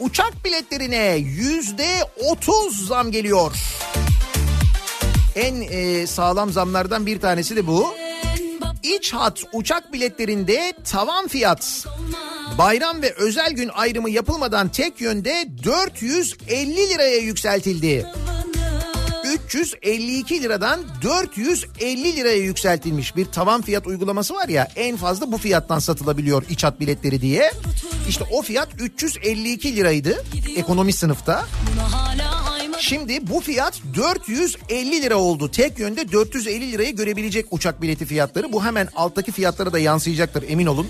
[0.00, 1.88] Uçak biletlerine yüzde
[2.30, 3.52] otuz zam geliyor.
[5.34, 7.94] En e, sağlam zamlardan bir tanesi de bu.
[8.82, 11.86] İç hat uçak biletlerinde tavan fiyat
[12.58, 18.06] bayram ve özel gün ayrımı yapılmadan tek yönde 450 liraya yükseltildi.
[19.30, 25.78] 352 liradan 450 liraya yükseltilmiş bir tavan fiyat uygulaması var ya en fazla bu fiyattan
[25.78, 27.52] satılabiliyor iç hat biletleri diye.
[28.08, 30.24] İşte o fiyat 352 liraydı
[30.56, 31.46] ekonomi sınıfta.
[32.78, 35.50] Şimdi bu fiyat 450 lira oldu.
[35.50, 38.52] Tek yönde 450 lirayı görebilecek uçak bileti fiyatları.
[38.52, 40.86] Bu hemen alttaki fiyatlara da yansıyacaktır emin olun.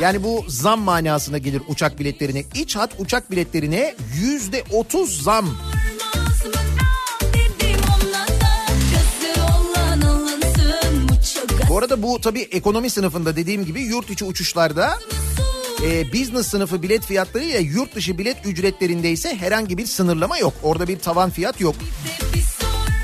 [0.00, 2.44] Yani bu zam manasına gelir uçak biletlerine.
[2.54, 5.46] İç hat uçak biletlerine yüzde otuz zam.
[11.70, 14.98] Bu arada bu tabii ekonomi sınıfında dediğim gibi yurt içi uçuşlarda
[15.82, 20.54] e, business sınıfı bilet fiyatları ile yurt dışı bilet ücretlerinde ise herhangi bir sınırlama yok.
[20.62, 21.74] Orada bir tavan fiyat yok.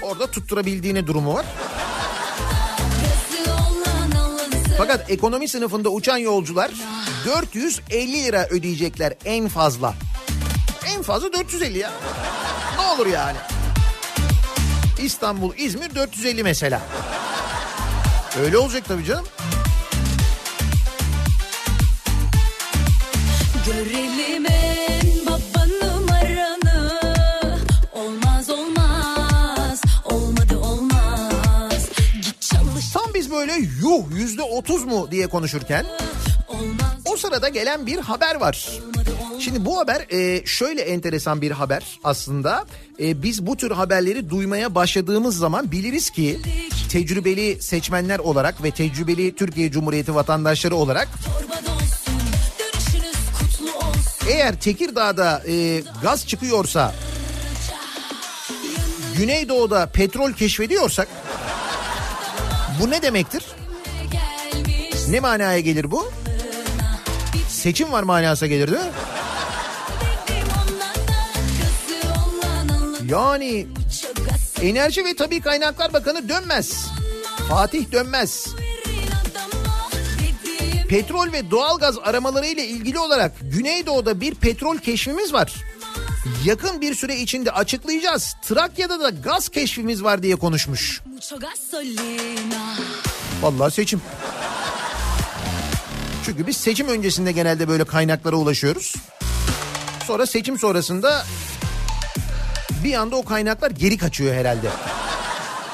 [0.03, 1.47] Orada tutturabildiğine durumu var.
[4.79, 6.71] Fakat ekonomi sınıfında uçan yolcular
[7.27, 9.95] 450 lira ödeyecekler en fazla.
[10.87, 11.93] En fazla 450 ya.
[12.79, 13.37] Ne olur yani.
[15.03, 16.81] İstanbul, İzmir 450 mesela.
[18.43, 19.25] Öyle olacak tabii canım.
[23.67, 24.64] Görelim
[33.53, 35.87] yuh yüzde otuz mu diye konuşurken
[37.05, 38.71] o sırada gelen bir haber var.
[39.41, 42.65] Şimdi bu haber e, şöyle enteresan bir haber aslında.
[43.01, 46.41] E, biz bu tür haberleri duymaya başladığımız zaman biliriz ki
[46.89, 51.09] tecrübeli seçmenler olarak ve tecrübeli Türkiye Cumhuriyeti vatandaşları olarak
[54.29, 56.95] eğer Tekirdağ'da e, gaz çıkıyorsa
[59.17, 61.09] Güneydoğu'da petrol keşfediyorsak
[62.81, 63.45] bu ne demektir?
[65.09, 66.13] Ne manaya gelir bu?
[67.49, 68.91] Seçim var manasına gelir değil mi?
[73.09, 73.67] Yani
[74.63, 76.87] Enerji ve Tabi Kaynaklar Bakanı dönmez.
[77.49, 78.49] Fatih dönmez.
[80.89, 85.55] Petrol ve doğalgaz aramaları ile ilgili olarak Güneydoğu'da bir petrol keşfimiz var.
[86.45, 88.37] Yakın bir süre içinde açıklayacağız.
[88.43, 91.01] Trakya'da da gaz keşfimiz var diye konuşmuş.
[93.43, 94.03] Vallahi seçim.
[96.25, 98.95] Çünkü biz seçim öncesinde genelde böyle kaynaklara ulaşıyoruz.
[100.07, 101.25] Sonra seçim sonrasında
[102.85, 104.69] bir anda o kaynaklar geri kaçıyor herhalde.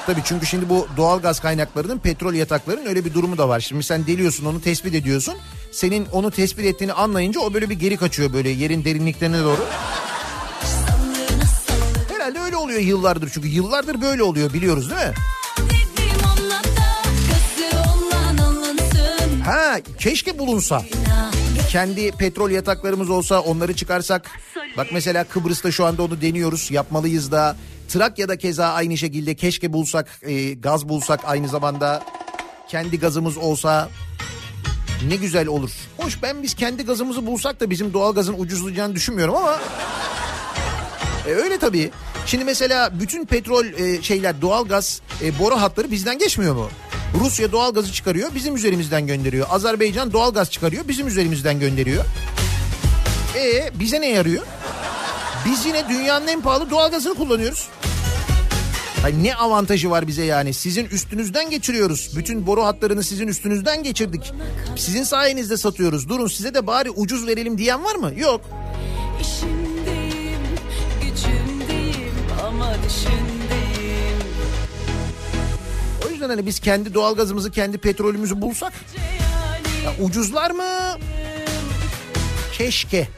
[0.06, 3.60] Tabii çünkü şimdi bu doğal gaz kaynaklarının petrol yataklarının öyle bir durumu da var.
[3.60, 5.34] Şimdi sen deliyorsun onu tespit ediyorsun.
[5.72, 9.66] Senin onu tespit ettiğini anlayınca o böyle bir geri kaçıyor böyle yerin derinliklerine doğru.
[12.70, 15.14] Oluyor yıllardır çünkü yıllardır böyle oluyor biliyoruz değil mi?
[19.44, 20.82] Ha keşke bulunsa.
[21.68, 24.30] Kendi petrol yataklarımız olsa onları çıkarsak.
[24.76, 27.56] Bak mesela Kıbrıs'ta şu anda onu deniyoruz yapmalıyız da.
[27.88, 32.02] Trakya'da keza aynı şekilde keşke bulsak e, gaz bulsak aynı zamanda.
[32.68, 33.88] Kendi gazımız olsa
[35.08, 35.70] ne güzel olur.
[35.96, 39.58] Hoş ben biz kendi gazımızı bulsak da bizim doğal gazın ucuzlayacağını düşünmüyorum ama...
[41.26, 41.90] E, öyle tabii.
[42.26, 46.68] Şimdi mesela bütün petrol e, şeyler doğalgaz e, boru hatları bizden geçmiyor mu?
[47.20, 49.46] Rusya doğalgazı çıkarıyor bizim üzerimizden gönderiyor.
[49.50, 52.04] Azerbaycan doğalgaz çıkarıyor bizim üzerimizden gönderiyor.
[53.36, 54.42] E bize ne yarıyor?
[55.46, 57.68] Biz yine dünyanın en pahalı doğalgazını kullanıyoruz.
[59.02, 60.54] Hayır, ne avantajı var bize yani?
[60.54, 62.10] Sizin üstünüzden geçiriyoruz.
[62.16, 64.32] Bütün boru hatlarını sizin üstünüzden geçirdik.
[64.76, 66.08] Sizin sayenizde satıyoruz.
[66.08, 68.12] Durun size de bari ucuz verelim diyen var mı?
[68.16, 68.40] Yok.
[69.20, 69.69] Düşündeyim.
[76.06, 78.72] O yüzden hani biz kendi doğalgazımızı, kendi petrolümüzü bulsak
[79.84, 80.98] ya ucuzlar mı?
[82.52, 83.08] Keşke.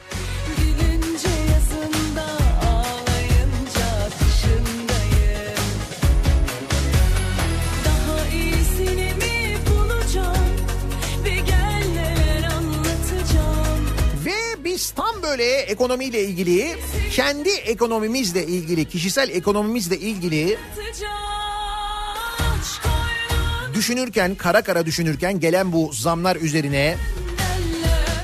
[15.33, 16.75] Böyle ekonomiyle ilgili,
[17.11, 20.57] kendi ekonomimizle ilgili, kişisel ekonomimizle ilgili
[23.73, 26.97] düşünürken, kara kara düşünürken gelen bu zamlar üzerine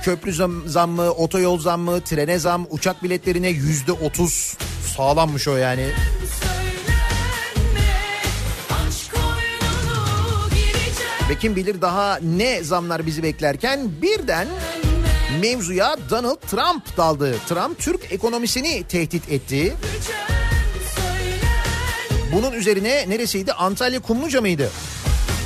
[0.04, 4.58] köprü zam, zammı, otoyol zammı, trene zam, uçak biletlerine yüzde otuz
[4.96, 5.86] sağlanmış o yani.
[11.30, 14.48] Ve kim bilir daha ne zamlar bizi beklerken birden
[15.38, 17.36] mevzuya Donald Trump daldı.
[17.50, 19.76] Trump Türk ekonomisini tehdit etti.
[22.34, 23.54] Bunun üzerine neresiydi?
[23.54, 24.72] Antalya Kumluca mıydı?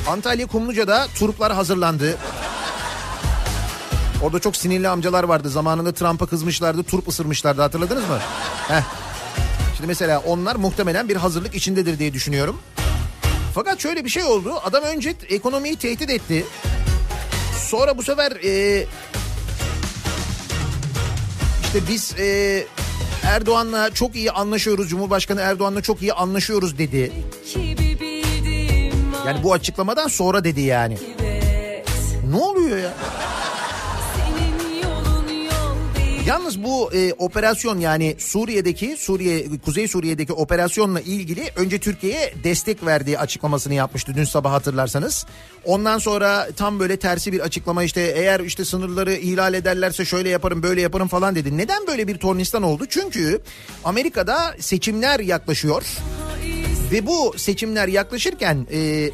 [0.08, 2.18] Antalya Kumluca'da turplar hazırlandı.
[4.24, 5.50] Orada çok sinirli amcalar vardı.
[5.50, 8.20] Zamanında Trump'a kızmışlardı, turp ısırmışlardı hatırladınız mı?
[8.68, 8.82] Heh.
[9.78, 12.60] Şimdi mesela onlar muhtemelen bir hazırlık içindedir diye düşünüyorum.
[13.56, 14.54] Fakat şöyle bir şey oldu.
[14.66, 16.46] Adam önce ekonomiyi tehdit etti.
[17.68, 18.86] Sonra bu sefer e,
[21.74, 22.66] işte biz e,
[23.24, 24.90] Erdoğan'la çok iyi anlaşıyoruz.
[24.90, 27.12] Cumhurbaşkanı Erdoğan'la çok iyi anlaşıyoruz dedi.
[29.28, 30.98] Yani bu açıklamadan sonra dedi yani.
[32.30, 32.94] Ne oluyor ya?
[36.28, 43.20] Yalnız bu e, operasyon yani Suriye'deki Suriye Kuzey Suriye'deki operasyonla ilgili önce Türkiye'ye destek verdiği
[43.20, 45.26] açıklamasını yapmıştı dün sabah hatırlarsanız.
[45.66, 50.64] Ondan sonra tam böyle tersi bir açıklama işte eğer işte sınırları ihlal ederlerse şöyle yaparım
[50.64, 51.58] böyle yaparım falan dedi.
[51.58, 52.86] Neden böyle bir tornistan oldu?
[52.90, 53.42] Çünkü
[53.84, 55.84] Amerika'da seçimler yaklaşıyor.
[56.92, 59.12] Ve bu seçimler yaklaşırken e,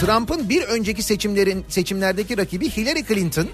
[0.00, 3.48] Trump'ın bir önceki seçimlerin seçimlerdeki rakibi Hillary Clinton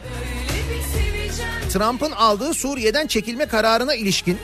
[1.72, 4.38] Trump'ın aldığı Suriye'den çekilme kararına ilişkin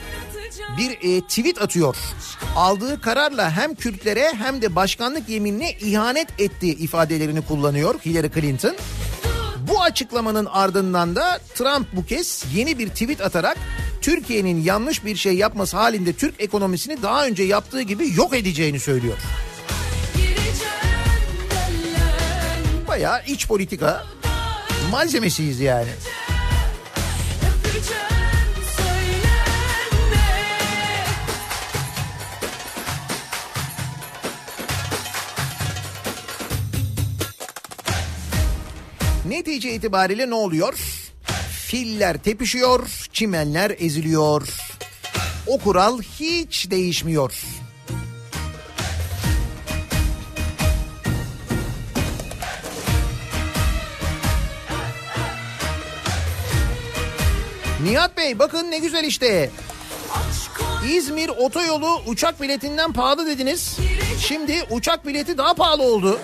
[0.77, 1.95] bir e, tweet atıyor.
[2.55, 8.75] Aldığı kararla hem Kürtlere hem de başkanlık yeminine ihanet ettiği ifadelerini kullanıyor Hillary Clinton.
[9.67, 13.57] Bu açıklamanın ardından da Trump bu kez yeni bir tweet atarak
[14.01, 19.17] Türkiye'nin yanlış bir şey yapması halinde Türk ekonomisini daha önce yaptığı gibi yok edeceğini söylüyor.
[22.87, 24.05] bayağı iç politika
[24.91, 25.89] malzemesiyiz yani.
[25.89, 26.38] Öpeceğim
[39.29, 40.73] Netice itibariyle ne oluyor?
[41.51, 44.47] Filler tepişiyor, çimenler eziliyor.
[45.47, 47.33] O kural hiç değişmiyor.
[57.83, 59.49] Nihat Bey bakın ne güzel işte.
[60.87, 63.77] İzmir otoyolu uçak biletinden pahalı dediniz.
[64.19, 66.19] Şimdi uçak bileti daha pahalı oldu.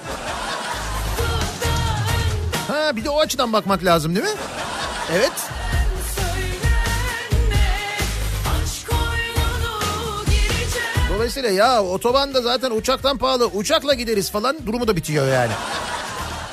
[2.76, 4.32] Ha bir de o açıdan bakmak lazım değil mi?
[5.14, 5.32] Evet.
[11.16, 13.46] Dolayısıyla ya otoban da zaten uçaktan pahalı.
[13.46, 15.52] Uçakla gideriz falan durumu da bitiyor yani.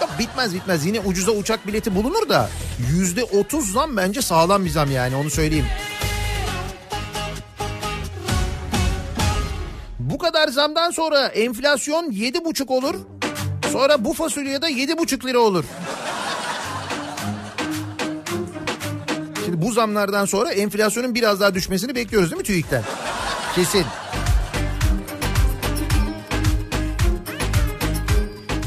[0.00, 0.86] Yok bitmez bitmez.
[0.86, 2.48] Yine ucuza uçak bileti bulunur da
[2.90, 5.66] yüzde otuz zam bence sağlam bir zam yani onu söyleyeyim.
[9.98, 12.94] Bu kadar zamdan sonra enflasyon yedi buçuk olur.
[13.72, 15.64] Sonra bu fasulyede yedi buçuk lira olur.
[19.62, 22.82] Bu zamlardan sonra enflasyonun biraz daha düşmesini bekliyoruz değil mi TÜİK'ten?
[23.54, 23.84] Kesin.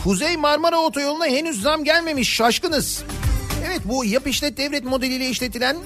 [0.04, 3.04] Kuzey Marmara Otoyolu'na henüz zam gelmemiş şaşkınız.
[3.68, 5.78] Evet bu yap işlet devlet modeliyle işletilen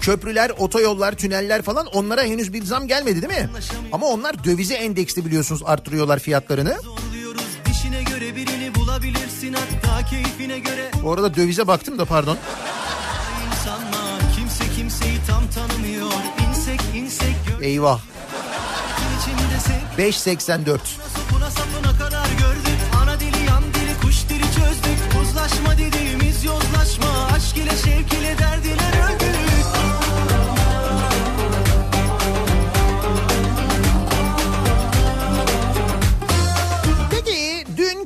[0.00, 3.50] köprüler, otoyollar, tüneller falan onlara henüz bir zam gelmedi değil mi?
[3.92, 6.76] Ama onlar dövize endeksli biliyorsunuz arttırıyorlar fiyatlarını.
[6.82, 12.38] Zorluyoruz dişine göre birini bulabilirsin hatta keyfine göre Bu arada dövize baktım da pardon.
[24.28, 26.44] Dili çözdük uzlaşma dediğimiz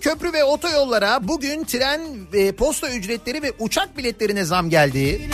[0.07, 2.01] köprü ve otoyollara bugün tren
[2.33, 5.31] ve posta ücretleri ve uçak biletlerine zam geldi.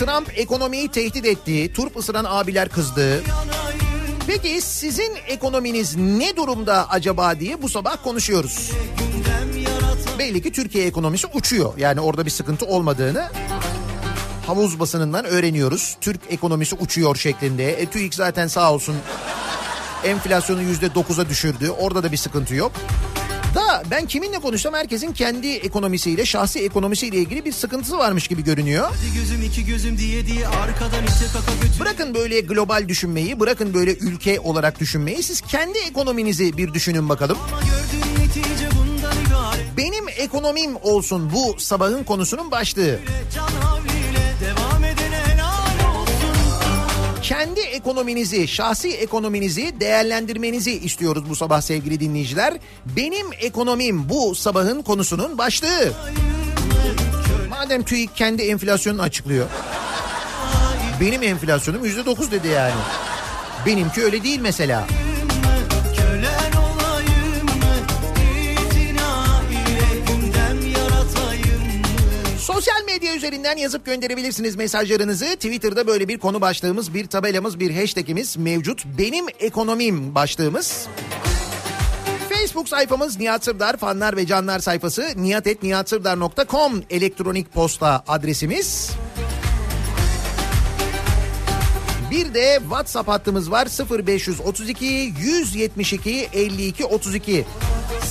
[0.00, 1.72] Trump ekonomiyi tehdit etti.
[1.72, 3.22] Turp ısıran abiler kızdı.
[4.26, 8.70] Peki sizin ekonominiz ne durumda acaba diye bu sabah konuşuyoruz.
[10.18, 11.78] Belli ki Türkiye ekonomisi uçuyor.
[11.78, 13.28] Yani orada bir sıkıntı olmadığını
[14.46, 15.96] havuz basınından öğreniyoruz.
[16.00, 17.72] Türk ekonomisi uçuyor şeklinde.
[17.72, 18.96] E, TÜİK zaten sağ olsun
[20.04, 21.70] enflasyonu yüzde dokuza düşürdü.
[21.70, 22.72] Orada da bir sıkıntı yok.
[23.54, 28.90] Da ben kiminle konuşsam herkesin kendi ekonomisiyle, şahsi ekonomisiyle ilgili bir sıkıntısı varmış gibi görünüyor.
[29.14, 30.46] Gözüm gözüm diye diye
[31.80, 35.22] Bırakın böyle global düşünmeyi, bırakın böyle ülke olarak düşünmeyi.
[35.22, 37.38] Siz kendi ekonominizi bir düşünün bakalım.
[39.76, 42.98] Benim ekonomim olsun bu sabahın konusunun başlığı.
[43.34, 43.99] can havliyle
[47.30, 52.54] Kendi ekonominizi, şahsi ekonominizi değerlendirmenizi istiyoruz bu sabah sevgili dinleyiciler.
[52.96, 55.92] Benim ekonomim bu sabahın konusunun başlığı.
[57.50, 59.46] Madem TÜİK kendi enflasyonunu açıklıyor.
[61.00, 62.74] Benim enflasyonum yüzde dokuz dedi yani.
[63.66, 64.86] Benimki öyle değil mesela.
[64.86, 64.99] kölen
[73.00, 75.26] medya üzerinden yazıp gönderebilirsiniz mesajlarınızı.
[75.26, 78.84] Twitter'da böyle bir konu başlığımız, bir tabelamız, bir hashtagimiz mevcut.
[78.98, 80.86] Benim ekonomim başlığımız.
[82.28, 88.90] Facebook sayfamız Nihat Sırdar fanlar ve canlar sayfası nihatetnihatsırdar.com elektronik posta adresimiz.
[92.10, 93.68] Bir de WhatsApp hattımız var
[94.06, 97.44] 0532 172 52 32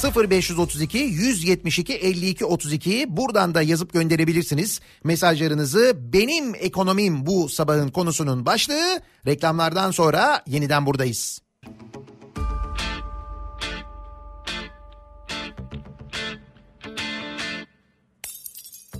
[0.04, 5.94] 0532 172 52 32 buradan da yazıp gönderebilirsiniz mesajlarınızı.
[5.96, 9.02] Benim ekonomim bu sabahın konusunun başlığı.
[9.28, 11.42] Reklamlardan sonra yeniden buradayız.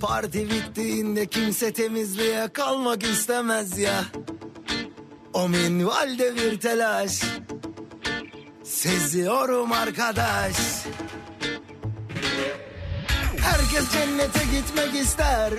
[0.00, 4.04] Parti bittiğinde kimse temizliğe kalmak istemez ya.
[5.32, 7.22] O minvalde bir telaş.
[8.70, 10.56] Seziyorum arkadaş.
[13.40, 15.52] Herkes cennete gitmek ister.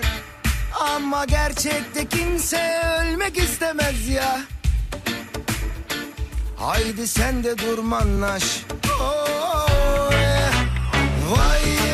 [0.80, 4.40] Ama gerçekte kimse ölmek istemez ya.
[6.56, 8.44] Haydi sen de durmanlaş.
[9.00, 10.52] Oh, eh.
[11.30, 11.91] Vay vay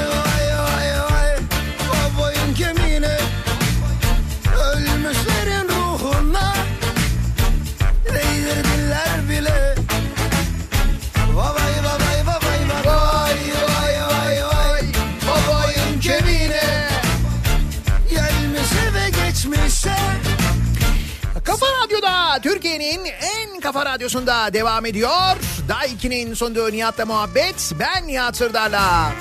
[22.43, 25.37] Türkiye'nin en kafa radyosunda devam ediyor.
[25.69, 27.73] Daiki'nin sunduğu Nihat'la muhabbet.
[27.81, 29.13] Ben Nihat Sırdar'la.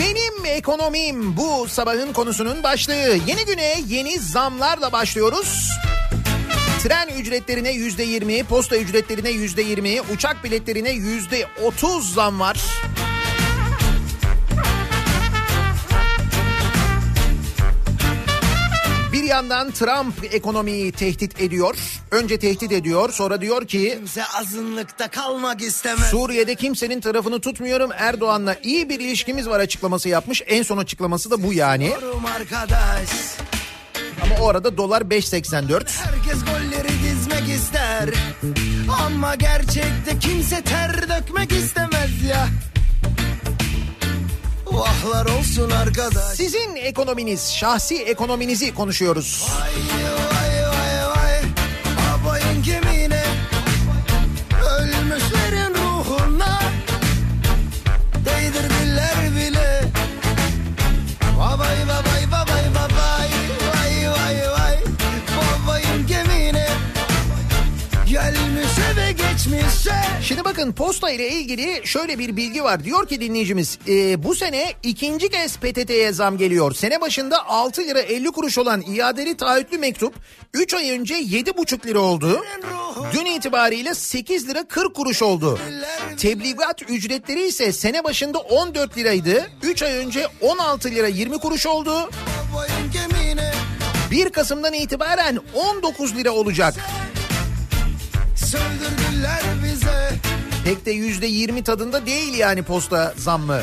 [0.00, 3.18] Benim ekonomim bu sabahın konusunun başlığı.
[3.26, 5.68] Yeni güne yeni zamlarla başlıyoruz.
[6.82, 12.58] Tren ücretlerine yüzde yirmi, posta ücretlerine yüzde yirmi, uçak biletlerine yüzde otuz zam var.
[19.28, 21.76] Yandan Trump ekonomiyi tehdit ediyor.
[22.10, 23.94] Önce tehdit ediyor sonra diyor ki...
[23.98, 26.10] Kimse azınlıkta kalmak istemez.
[26.10, 27.90] Suriye'de kimsenin tarafını tutmuyorum.
[27.98, 30.42] Erdoğan'la iyi bir ilişkimiz var açıklaması yapmış.
[30.46, 31.92] En son açıklaması da bu yani.
[32.36, 33.08] Arkadaş.
[34.22, 35.86] Ama o arada dolar 5.84.
[36.04, 38.08] Herkes golleri dizmek ister.
[39.06, 42.48] Ama gerçekte kimse ter dökmek istemez ya.
[44.78, 46.36] Vahlar olsun arkadaş.
[46.36, 49.46] Sizin ekonominiz, şahsi ekonominizi konuşuyoruz.
[49.60, 50.27] Vay
[70.58, 72.84] bakın posta ile ilgili şöyle bir bilgi var.
[72.84, 76.74] Diyor ki dinleyicimiz e, bu sene ikinci kez PTT'ye zam geliyor.
[76.74, 80.14] Sene başında 6 lira 50 kuruş olan iadeli taahhütlü mektup
[80.54, 82.44] 3 ay önce 7,5 lira oldu.
[83.12, 85.58] Dün itibariyle 8 lira 40 kuruş oldu.
[86.16, 89.50] Tebligat ücretleri ise sene başında 14 liraydı.
[89.62, 92.10] 3 ay önce 16 lira 20 kuruş oldu.
[92.52, 93.52] Babayın kemiğine.
[94.10, 96.74] 1 Kasım'dan itibaren 19 lira olacak.
[98.36, 99.57] Söldürdüler.
[100.68, 103.60] Pek de %20 tadında değil yani posta zammı.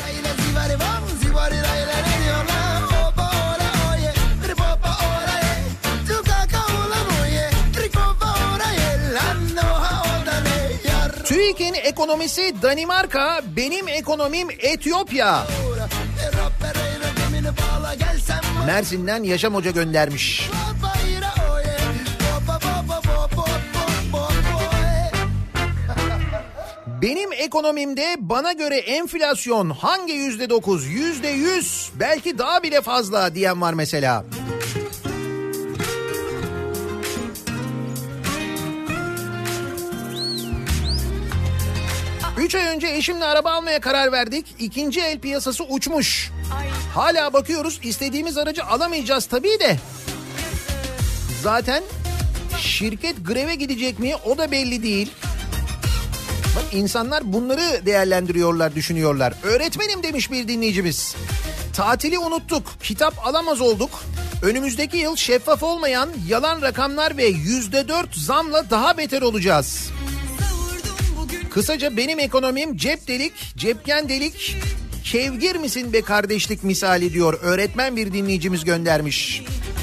[11.25, 15.47] TÜİK'in ekonomisi Danimarka, benim ekonomim Etiyopya.
[18.65, 20.49] Mersin'den Yaşam Hoca göndermiş.
[27.01, 33.61] Benim ekonomimde bana göre enflasyon hangi yüzde dokuz, yüzde yüz, belki daha bile fazla diyen
[33.61, 34.25] var mesela.
[42.37, 44.45] Üç ay önce eşimle araba almaya karar verdik.
[44.59, 46.31] İkinci el piyasası uçmuş.
[46.93, 49.77] Hala bakıyoruz istediğimiz aracı alamayacağız tabii de.
[51.43, 51.83] Zaten
[52.59, 55.11] şirket greve gidecek mi o da belli değil.
[56.55, 59.33] Bak insanlar bunları değerlendiriyorlar, düşünüyorlar.
[59.43, 61.15] Öğretmenim demiş bir dinleyicimiz.
[61.73, 63.89] Tatili unuttuk, kitap alamaz olduk.
[64.41, 69.89] Önümüzdeki yıl şeffaf olmayan yalan rakamlar ve yüzde dört zamla daha beter olacağız.
[71.49, 74.57] Kısaca benim ekonomim cep delik, cepken delik,
[75.03, 77.39] kevgir misin be kardeşlik misali diyor.
[77.41, 79.41] Öğretmen bir dinleyicimiz göndermiş.
[79.41, 79.74] Korkmadım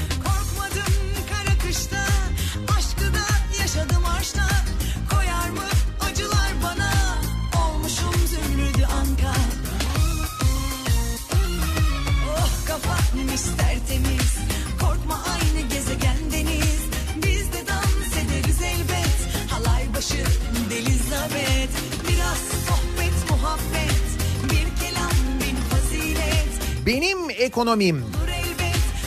[21.23, 21.69] Delizabet
[22.07, 24.03] Biraz sohbet muhabbet
[24.43, 28.05] Bir kelam bin fazilet Benim ekonomim.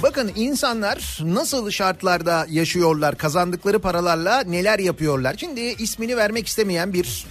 [0.02, 5.34] Bakın insanlar nasıl şartlarda yaşıyorlar, kazandıkları paralarla neler yapıyorlar.
[5.38, 7.26] Şimdi ismini vermek istemeyen bir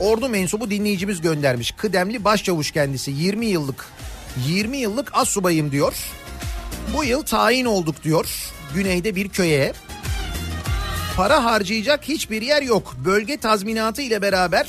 [0.00, 1.70] ordu mensubu dinleyicimiz göndermiş.
[1.70, 3.86] Kıdemli başçavuş kendisi 20 yıllık
[4.46, 5.94] 20 yıllık as subayım diyor.
[6.96, 9.72] Bu yıl tayin olduk diyor güneyde bir köye.
[11.16, 12.96] Para harcayacak hiçbir yer yok.
[13.04, 14.68] Bölge tazminatı ile beraber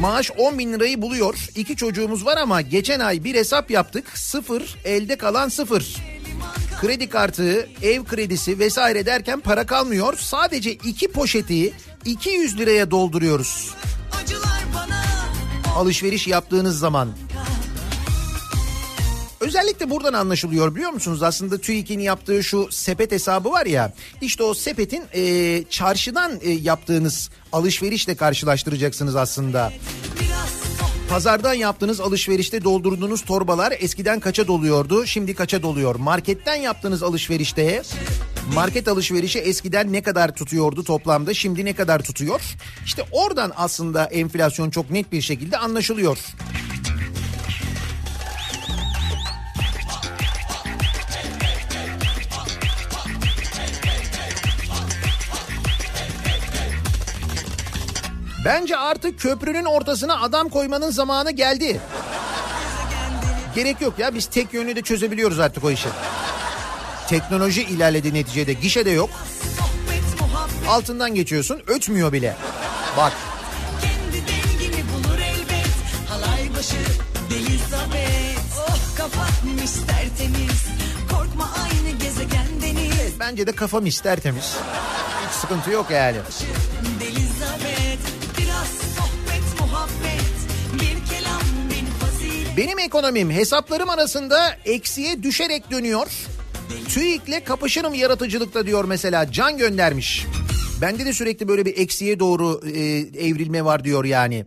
[0.00, 1.48] maaş 10 bin lirayı buluyor.
[1.56, 4.18] İki çocuğumuz var ama geçen ay bir hesap yaptık.
[4.18, 5.96] Sıfır, elde kalan sıfır.
[6.80, 10.16] Kredi kartı, ev kredisi vesaire derken para kalmıyor.
[10.18, 11.72] Sadece iki poşeti
[12.04, 13.74] 200 liraya dolduruyoruz.
[15.76, 17.08] Alışveriş yaptığınız zaman.
[19.44, 21.22] Özellikle buradan anlaşılıyor biliyor musunuz?
[21.22, 23.92] Aslında TÜİK'in yaptığı şu sepet hesabı var ya.
[24.20, 29.72] İşte o sepetin e, çarşıdan e, yaptığınız alışverişle karşılaştıracaksınız aslında.
[31.10, 35.94] Pazardan yaptığınız alışverişte doldurduğunuz torbalar eskiden kaça doluyordu, şimdi kaça doluyor?
[35.94, 37.82] Marketten yaptığınız alışverişte
[38.54, 42.40] market alışverişi eskiden ne kadar tutuyordu toplamda, şimdi ne kadar tutuyor?
[42.84, 46.18] İşte oradan aslında enflasyon çok net bir şekilde anlaşılıyor.
[58.44, 61.80] Bence artık köprünün ortasına adam koymanın zamanı geldi.
[63.54, 65.88] Gerek yok ya biz tek yönlü de çözebiliyoruz artık o işi.
[67.08, 69.10] Teknoloji ilerledi neticede gişe de yok.
[70.68, 72.36] Altından geçiyorsun ötmüyor bile.
[72.96, 73.12] Bak
[76.64, 76.76] başı
[78.58, 78.76] Oh
[83.20, 84.56] bence de kafam ister temiz.
[85.26, 86.16] Hiç sıkıntı yok yani.
[86.16, 86.63] Elizabeth
[92.56, 96.06] Benim ekonomim hesaplarım arasında eksiye düşerek dönüyor.
[96.88, 100.26] TÜİK'le kapışırım yaratıcılıkta diyor mesela Can göndermiş.
[100.80, 102.80] Bende de sürekli böyle bir eksiye doğru e,
[103.26, 104.46] evrilme var diyor yani.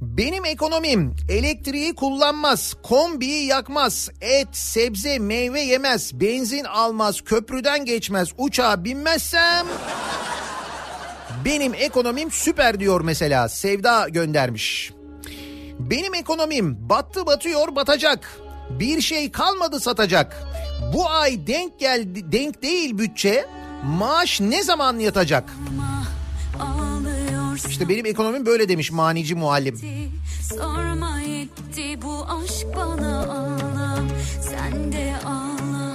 [0.00, 8.84] Benim ekonomim elektriği kullanmaz, kombiyi yakmaz, et, sebze, meyve yemez, benzin almaz, köprüden geçmez, uçağa
[8.84, 9.66] binmezsem...
[11.44, 14.92] Benim ekonomim süper diyor mesela Sevda göndermiş.
[15.78, 18.40] Benim ekonomim battı batıyor batacak.
[18.70, 20.42] Bir şey kalmadı satacak.
[20.94, 23.46] Bu ay denk geldi denk değil bütçe.
[23.84, 25.52] Maaş ne zaman yatacak?
[27.68, 29.80] İşte benim ekonomim böyle demiş manici muallim.
[30.48, 33.98] Sorma yetti bu aşk bana ağla
[34.42, 35.94] Sen de ağla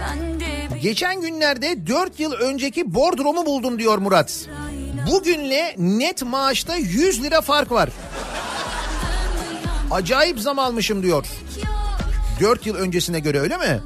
[0.00, 4.48] ben de Geçen günlerde 4 yıl önceki bordromu buldum diyor Murat.
[5.10, 7.90] Bugünle net maaşta 100 lira fark var.
[9.94, 11.26] Acayip zam almışım diyor.
[12.40, 13.82] 4 yıl öncesine göre öyle mi?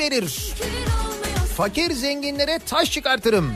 [0.00, 0.54] Verir.
[1.56, 3.54] Fakir zenginlere taş çıkartırım.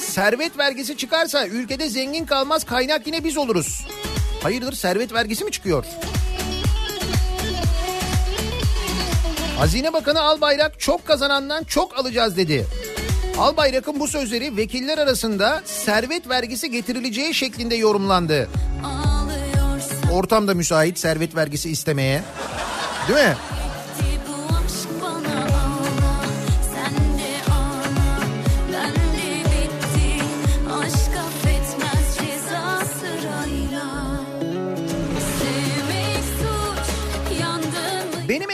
[0.00, 3.86] Servet vergisi çıkarsa ülkede zengin kalmaz kaynak yine biz oluruz.
[4.42, 5.84] Hayırdır servet vergisi mi çıkıyor?
[9.58, 12.66] Hazine Bakanı Albayrak çok kazanandan çok alacağız dedi.
[13.38, 18.48] Albayrak'ın bu sözleri vekiller arasında servet vergisi getirileceği şeklinde yorumlandı.
[20.12, 22.22] Ortam da müsait servet vergisi istemeye.
[23.08, 23.36] Değil mi?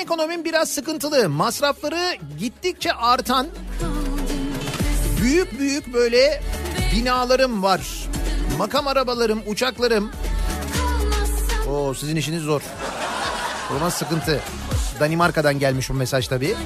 [0.03, 1.29] Ekonomim biraz sıkıntılı.
[1.29, 3.47] Masrafları gittikçe artan
[5.23, 6.43] büyük büyük böyle
[6.95, 7.81] binalarım var.
[8.59, 10.11] Makam arabalarım, uçaklarım.
[11.71, 12.63] Oo sizin işiniz zor.
[13.87, 14.41] O sıkıntı.
[15.01, 16.57] Danimarka'dan gelmiş bu mesaj tabii.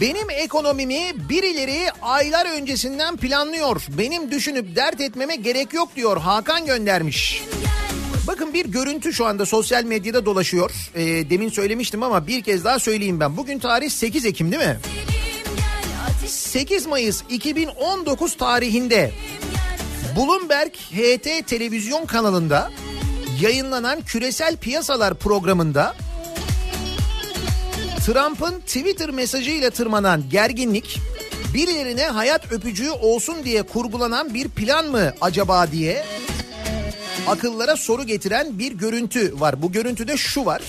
[0.00, 3.82] Benim ekonomimi birileri aylar öncesinden planlıyor.
[3.98, 7.42] Benim düşünüp dert etmeme gerek yok diyor Hakan göndermiş.
[8.26, 10.70] Bakın bir görüntü şu anda sosyal medyada dolaşıyor.
[10.94, 13.36] Ee, demin söylemiştim ama bir kez daha söyleyeyim ben.
[13.36, 14.78] Bugün tarih 8 Ekim değil mi?
[15.06, 19.10] gel Ateş 8 Mayıs 2019 tarihinde
[20.16, 22.70] Bloomberg HT televizyon kanalında
[23.40, 25.94] yayınlanan küresel piyasalar programında
[28.08, 31.00] Trump'ın Twitter mesajıyla tırmanan gerginlik
[31.54, 36.04] birilerine hayat öpücüğü olsun diye kurgulanan bir plan mı acaba diye
[37.26, 39.62] akıllara soru getiren bir görüntü var.
[39.62, 40.62] Bu görüntüde şu var.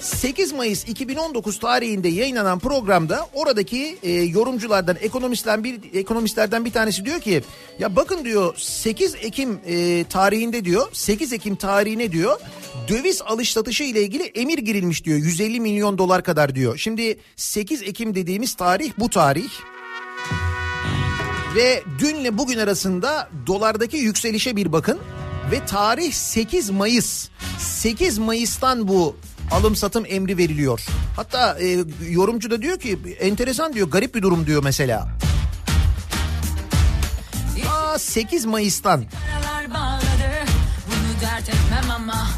[0.00, 7.20] 8 Mayıs 2019 tarihinde yayınlanan programda oradaki e, yorumculardan ekonomistlerden bir ekonomistlerden bir tanesi diyor
[7.20, 7.42] ki
[7.78, 12.40] ya bakın diyor 8 Ekim e, tarihinde diyor 8 Ekim tarihine diyor
[12.88, 16.78] döviz alış satışı ile ilgili emir girilmiş diyor 150 milyon dolar kadar diyor.
[16.78, 19.50] Şimdi 8 Ekim dediğimiz tarih bu tarih.
[21.54, 24.98] Ve dünle bugün arasında dolardaki yükselişe bir bakın.
[25.50, 27.28] Ve tarih 8 Mayıs.
[27.58, 29.16] 8 Mayıs'tan bu
[29.50, 30.86] alım satım emri veriliyor.
[31.16, 35.08] Hatta e, yorumcu da diyor ki enteresan diyor garip bir durum diyor mesela.
[37.68, 39.04] Aa 8 Mayıs'tan
[39.74, 40.46] bağladı
[40.86, 42.28] Bunu dert etmem ama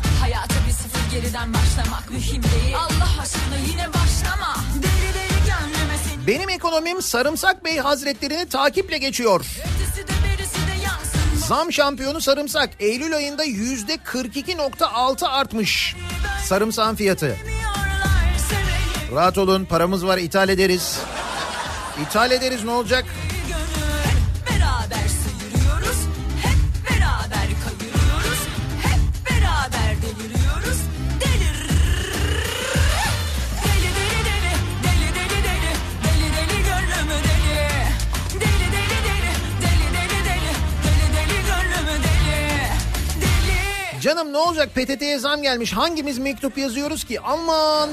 [1.21, 7.65] geriden başlamak mühim değil Allah aşkına yine başlama Deli deli gönlüme seni benim ekonomim Sarımsak
[7.65, 9.41] Bey Hazretlerini takiple geçiyor.
[9.41, 15.97] Ötesi de berisi de yansın Zam şampiyonu sarımsak Eylül ayında yüzde 42.6 artmış.
[16.45, 17.37] Sarımsağın fiyatı.
[19.15, 20.99] Rahat olun paramız var ithal ederiz.
[22.03, 23.05] İthal ederiz ne olacak?
[44.09, 47.91] Canım ne olacak PTT'ye zam gelmiş hangimiz mektup yazıyoruz ki aman.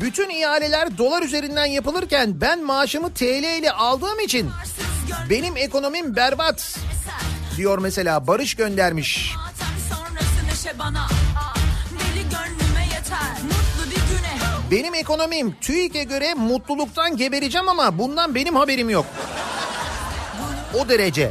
[0.00, 4.50] Bütün ihaleler dolar üzerinden yapılırken ben maaşımı TL ile aldığım için
[5.30, 6.78] benim ekonomim berbat
[7.56, 9.34] diyor mesela Barış göndermiş.
[10.78, 11.13] Bana.
[14.70, 19.06] Benim ekonomim TÜİK'e göre mutluluktan gebereceğim ama bundan benim haberim yok.
[20.74, 21.30] O derece.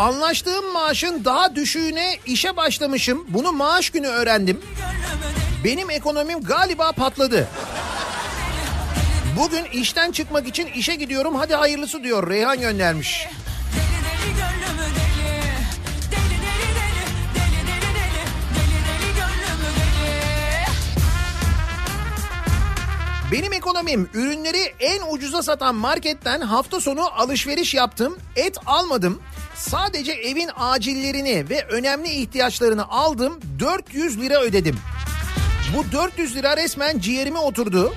[0.00, 3.26] Anlaştığım maaşın daha düşüğüne işe başlamışım.
[3.28, 4.60] Bunu maaş günü öğrendim.
[5.64, 7.48] Benim ekonomim galiba patladı.
[9.38, 11.34] Bugün işten çıkmak için işe gidiyorum.
[11.34, 13.28] Hadi hayırlısı diyor Reyhan göndermiş.
[23.32, 28.18] Benim ekonomim ürünleri en ucuza satan marketten hafta sonu alışveriş yaptım.
[28.36, 29.22] Et almadım.
[29.60, 33.40] Sadece evin acillerini ve önemli ihtiyaçlarını aldım.
[33.58, 34.76] 400 lira ödedim.
[35.76, 37.94] Bu 400 lira resmen ciğerime oturdu.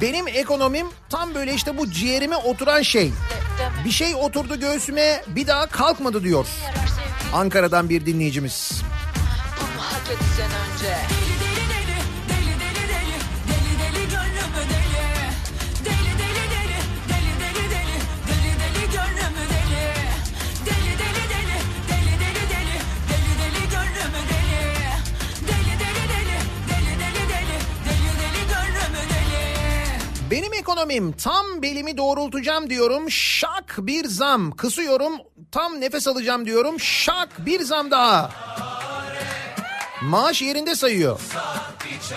[0.00, 3.12] Benim ekonomim tam böyle işte bu ciğerime oturan şey.
[3.84, 6.46] Bir şey oturdu göğsüme bir daha kalkmadı diyor.
[7.32, 8.82] Ankara'dan bir dinleyicimiz.
[9.78, 11.23] Hak edeceksin önce.
[30.34, 33.10] Benim ekonomim tam belimi doğrultacağım diyorum.
[33.10, 34.50] Şak bir zam.
[34.50, 35.12] Kısıyorum
[35.52, 36.80] tam nefes alacağım diyorum.
[36.80, 38.30] Şak bir zam daha.
[40.02, 41.20] Maaş yerinde sayıyor.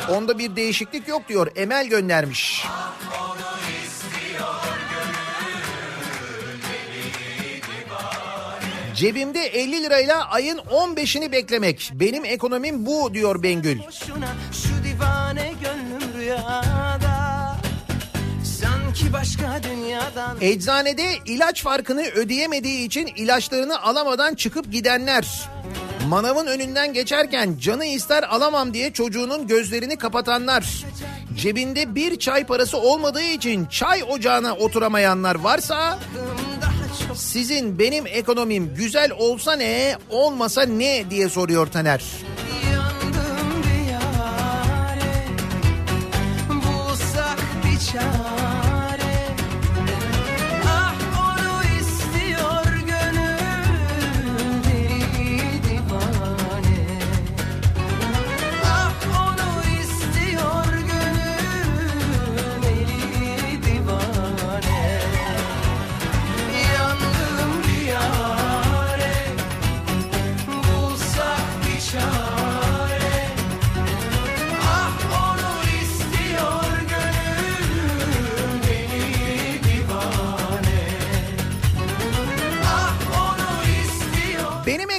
[0.10, 1.48] Onda bir değişiklik yok diyor.
[1.56, 2.66] Emel göndermiş.
[8.96, 11.92] Cebimde 50 lirayla ayın 15'ini beklemek.
[11.94, 13.80] Benim ekonomim bu diyor Bengül.
[13.80, 16.77] Boşuna şu divane gönlüm dünyadan
[20.42, 25.50] Eczanede ilaç farkını ödeyemediği için ilaçlarını alamadan çıkıp gidenler.
[26.08, 30.86] Manavın önünden geçerken canı ister alamam diye çocuğunun gözlerini kapatanlar.
[31.38, 36.00] Cebinde bir çay parası olmadığı için çay ocağına oturamayanlar varsa
[37.16, 42.04] sizin benim ekonomim güzel olsa ne olmasa ne diye soruyor Taner.
[42.74, 45.14] yandım bir yare
[46.50, 48.47] Bulsak bir çare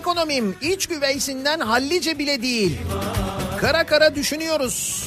[0.08, 2.78] ekonomim iç güveysinden hallice bile değil.
[3.60, 5.04] Kara kara düşünüyoruz.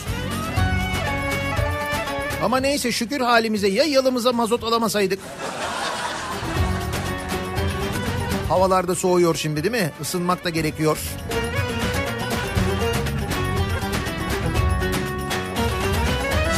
[2.44, 5.20] Ama neyse şükür halimize ya yalımıza mazot alamasaydık.
[8.50, 9.92] Havalarda soğuyor şimdi değil mi?
[10.02, 10.98] Isınmak da gerekiyor.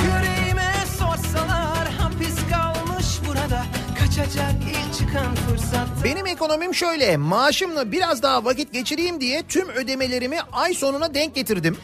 [0.04, 3.66] Yüreğime sorsalar hapis kalmış burada
[4.00, 7.18] Kaçacak ilk çıkan fırsat Benim ekonomim şöyle.
[7.18, 11.78] Maaşımla biraz daha vakit geçireyim diye tüm ödemelerimi ay sonuna denk getirdim.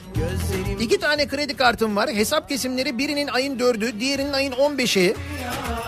[0.80, 2.10] İki tane kredi kartım var.
[2.10, 5.16] Hesap kesimleri birinin ayın dördü, diğerinin ayın on beşi.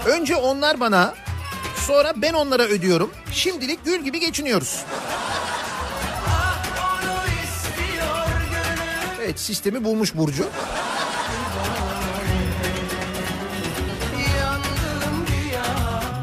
[0.05, 1.13] Önce onlar bana,
[1.87, 3.11] sonra ben onlara ödüyorum.
[3.31, 4.85] Şimdilik gül gibi geçiniyoruz.
[9.21, 10.43] Evet sistemi bulmuş Burcu.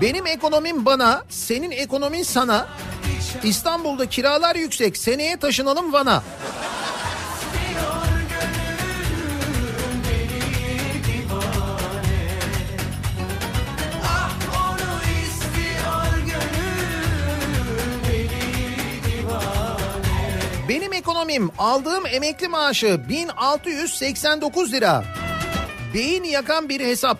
[0.00, 2.68] Benim ekonomim bana, senin ekonomin sana.
[3.42, 4.96] İstanbul'da kiralar yüksek.
[4.96, 6.22] Seneye taşınalım Van'a.
[20.68, 25.04] Benim ekonomim aldığım emekli maaşı 1689 lira.
[25.94, 27.18] Beyin yakan bir hesap.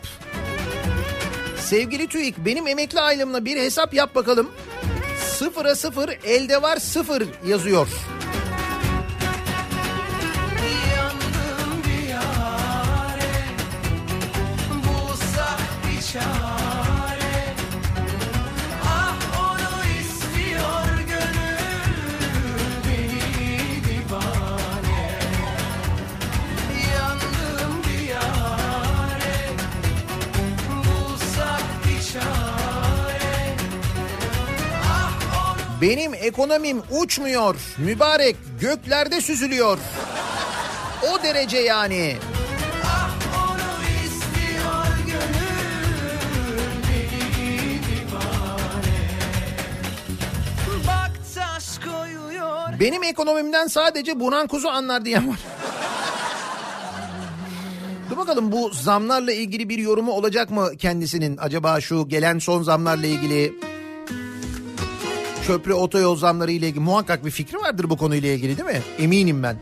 [1.69, 4.51] Sevgili TÜİK benim emekli aylığımla bir hesap yap bakalım.
[5.39, 7.89] Sıfıra sıfır elde var sıfır yazıyor.
[35.83, 37.57] Benim ekonomim uçmuyor.
[37.79, 39.79] Mübarek göklerde süzülüyor.
[41.13, 42.17] O derece yani.
[52.79, 55.39] Gönül Benim ekonomimden sadece Buran Kuzu anlar diyen var.
[58.11, 61.37] Dur bakalım bu zamlarla ilgili bir yorumu olacak mı kendisinin?
[61.37, 63.68] Acaba şu gelen son zamlarla ilgili
[65.49, 68.83] köprü otoyol zamları ile ilgili muhakkak bir fikri vardır bu konuyla ilgili değil mi?
[68.99, 69.57] Eminim ben.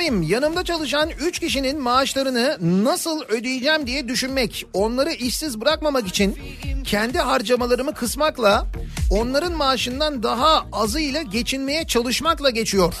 [0.00, 6.38] Ekonomim yanımda çalışan 3 kişinin maaşlarını nasıl ödeyeceğim diye düşünmek, onları işsiz bırakmamak için
[6.84, 8.66] kendi harcamalarımı kısmakla
[9.10, 12.94] onların maaşından daha azıyla geçinmeye çalışmakla geçiyor.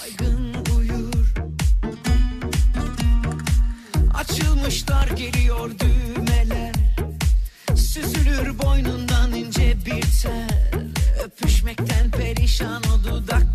[4.14, 6.74] Açılmışlar geliyor düğmeler.
[7.76, 10.48] Süzülür boynundan ince bir tel.
[11.24, 13.49] Öpüşmekten perişan o dudaklarda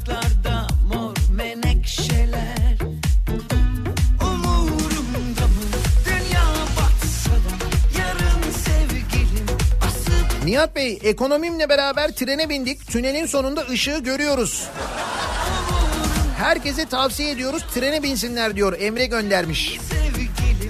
[10.56, 12.88] Nihat Bey ekonomimle beraber trene bindik.
[12.88, 14.68] Tünelin sonunda ışığı görüyoruz.
[16.38, 19.80] Herkese tavsiye ediyoruz trene binsinler diyor Emre göndermiş.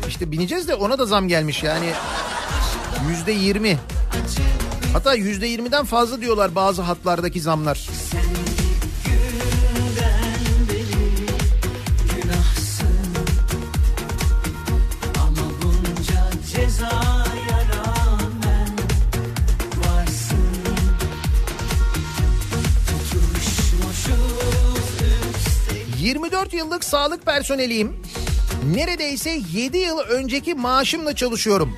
[0.07, 1.91] İşte bineceğiz de ona da zam gelmiş yani.
[3.09, 3.77] Yüzde yirmi.
[4.93, 7.89] Hatta yüzde yirmiden fazla diyorlar bazı hatlardaki zamlar.
[26.65, 27.95] Yıllık sağlık personeliyim.
[28.75, 31.77] Neredeyse 7 yıl önceki maaşımla çalışıyorum.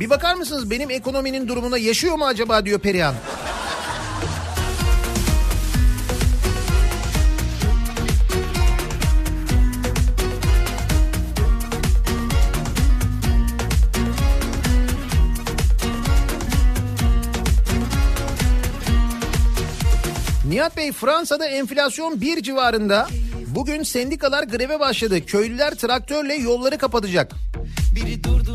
[0.00, 3.14] Bir bakar mısınız benim ekonominin durumuna yaşıyor mu acaba diyor Perihan.
[20.48, 23.08] Nihat Bey Fransa'da enflasyon bir civarında.
[23.54, 25.26] Bugün sendikalar greve başladı.
[25.26, 27.32] Köylüler traktörle yolları kapatacak.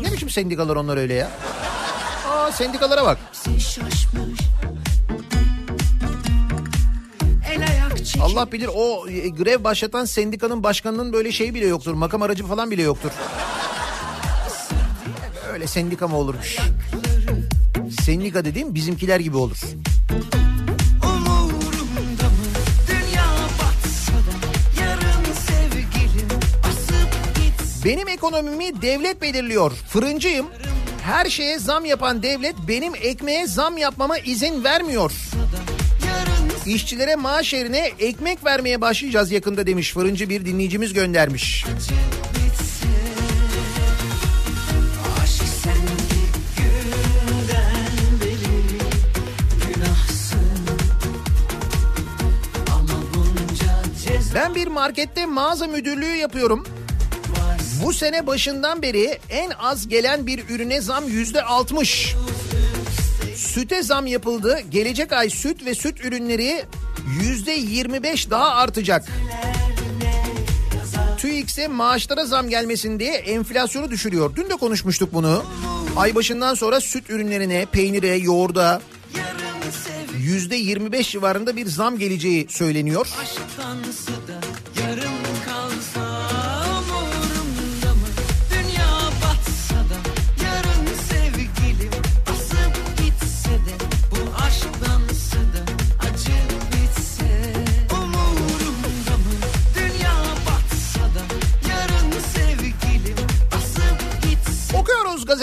[0.02, 1.30] Ne biçim sendikalar onlar öyle ya?
[2.28, 3.18] Aa sendikalara bak.
[8.22, 11.94] Allah bilir o e, grev başlatan sendikanın başkanının böyle şeyi bile yoktur.
[11.94, 13.10] Makam aracı falan bile yoktur.
[15.52, 16.58] Öyle sendika mı olurmuş?
[18.02, 19.58] Sendika dediğim bizimkiler gibi olur.
[27.84, 29.72] Benim ekonomimi devlet belirliyor.
[29.72, 30.46] Fırıncıyım.
[31.02, 35.12] Her şeye zam yapan devlet benim ekmeğe zam yapmama izin vermiyor.
[36.66, 41.64] İşçilere maaş yerine ekmek vermeye başlayacağız yakında demiş fırıncı bir dinleyicimiz göndermiş.
[54.34, 56.66] Ben bir markette mağaza müdürlüğü yapıyorum.
[57.84, 62.14] Bu sene başından beri en az gelen bir ürüne zam yüzde altmış.
[63.36, 64.60] Süte zam yapıldı.
[64.70, 66.64] Gelecek ay süt ve süt ürünleri
[67.22, 69.08] yüzde yirmi beş daha artacak.
[71.18, 74.36] TÜİK'se maaşlara zam gelmesin diye enflasyonu düşürüyor.
[74.36, 75.44] Dün de konuşmuştuk bunu.
[75.96, 78.80] Ay başından sonra süt ürünlerine, peynire, yoğurda
[80.18, 83.08] yüzde 25 civarında bir zam geleceği söyleniyor.
[83.22, 84.12] Aşktansı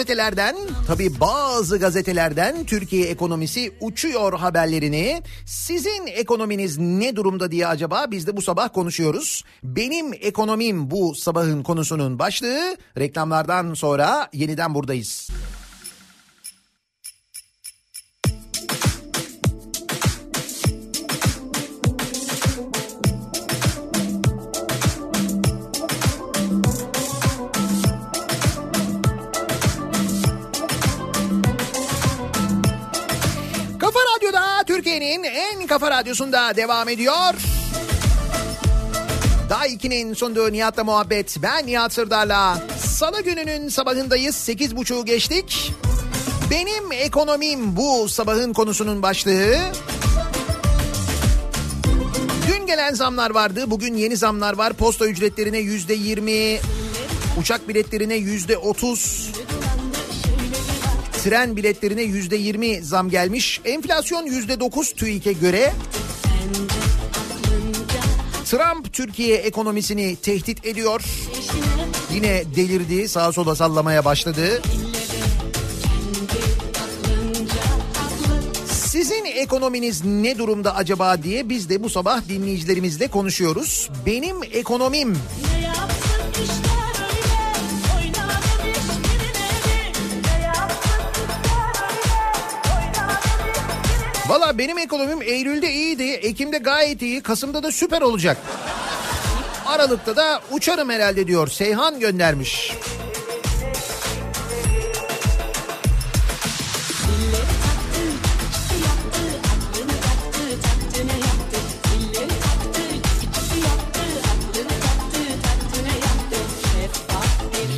[0.08, 0.56] gazetelerden.
[0.86, 5.22] Tabii bazı gazetelerden Türkiye ekonomisi uçuyor haberlerini.
[5.46, 9.44] Sizin ekonominiz ne durumda diye acaba biz de bu sabah konuşuyoruz.
[9.62, 12.76] Benim ekonomim bu sabahın konusunun başlığı.
[12.98, 15.28] Reklamlardan sonra yeniden buradayız.
[35.68, 37.34] Kafa radyosunda devam ediyor.
[39.50, 41.36] Daha 2'nin sunduğu Nihat'la muhabbet.
[41.42, 42.62] Ben Nihat Sırdar'la.
[42.86, 44.36] Salı gününün sabahındayız.
[44.36, 45.72] 8.30'u geçtik.
[46.50, 49.56] Benim ekonomim bu sabahın konusunun başlığı.
[52.48, 53.64] Dün gelen zamlar vardı.
[53.66, 54.72] Bugün yeni zamlar var.
[54.72, 56.60] Posta ücretlerine yüzde yirmi,
[57.40, 59.30] uçak biletlerine yüzde otuz,
[61.24, 63.60] tren biletlerine yüzde yirmi zam gelmiş.
[63.64, 65.72] Enflasyon yüzde dokuz TÜİK'e göre.
[68.44, 71.02] Trump Türkiye ekonomisini tehdit ediyor.
[72.14, 74.62] Yine delirdi, sağa sola sallamaya başladı.
[78.66, 83.90] Sizin ekonominiz ne durumda acaba diye biz de bu sabah dinleyicilerimizle konuşuyoruz.
[84.06, 85.16] Benim ekonomim
[94.28, 98.36] Valla benim ekonomim Eylül'de iyiydi, Ekim'de gayet iyi, Kasım'da da süper olacak.
[99.66, 101.48] Aralık'ta da uçarım herhalde diyor.
[101.48, 102.72] Seyhan göndermiş.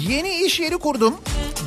[0.09, 1.15] Yeni iş yeri kurdum.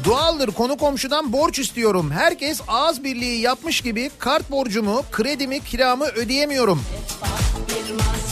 [0.06, 2.12] Doğaldır konu komşudan borç istiyorum.
[2.12, 6.82] Herkes ağız birliği yapmış gibi kart borcumu, kredimi, kiramı ödeyemiyorum.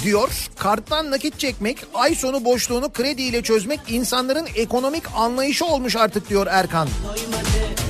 [0.04, 0.50] Diyor.
[0.58, 6.88] Karttan nakit çekmek, ay sonu boşluğunu krediyle çözmek insanların ekonomik anlayışı olmuş artık diyor Erkan.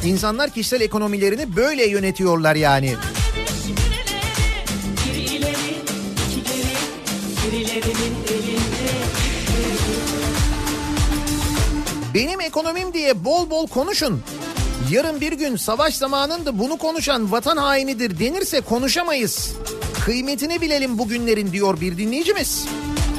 [0.06, 2.96] İnsanlar kişisel ekonomilerini böyle yönetiyorlar yani.
[12.14, 14.22] Benim ekonomim diye bol bol konuşun.
[14.92, 19.56] Yarın bir gün savaş zamanında bunu konuşan vatan hainidir denirse konuşamayız.
[20.06, 22.66] Kıymetini bilelim bugünlerin diyor bir dinleyicimiz.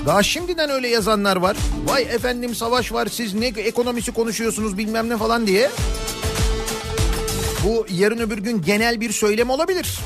[0.06, 1.56] Daha şimdiden öyle yazanlar var.
[1.86, 5.70] Vay efendim savaş var siz ne ekonomisi konuşuyorsunuz bilmem ne falan diye.
[7.66, 9.98] Bu yarın öbür gün genel bir söylem olabilir.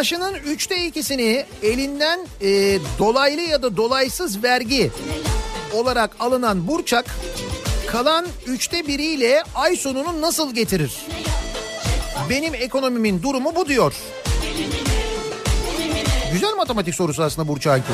[0.00, 4.90] Maaşının üçte ikisini elinden e, dolaylı ya da dolaysız vergi
[5.72, 7.04] olarak alınan Burçak
[7.86, 10.92] kalan üçte biriyle ay sonunu nasıl getirir?
[12.30, 13.94] Benim ekonomimin durumu bu diyor.
[16.32, 17.92] Güzel matematik sorusu aslında Burçak'ı.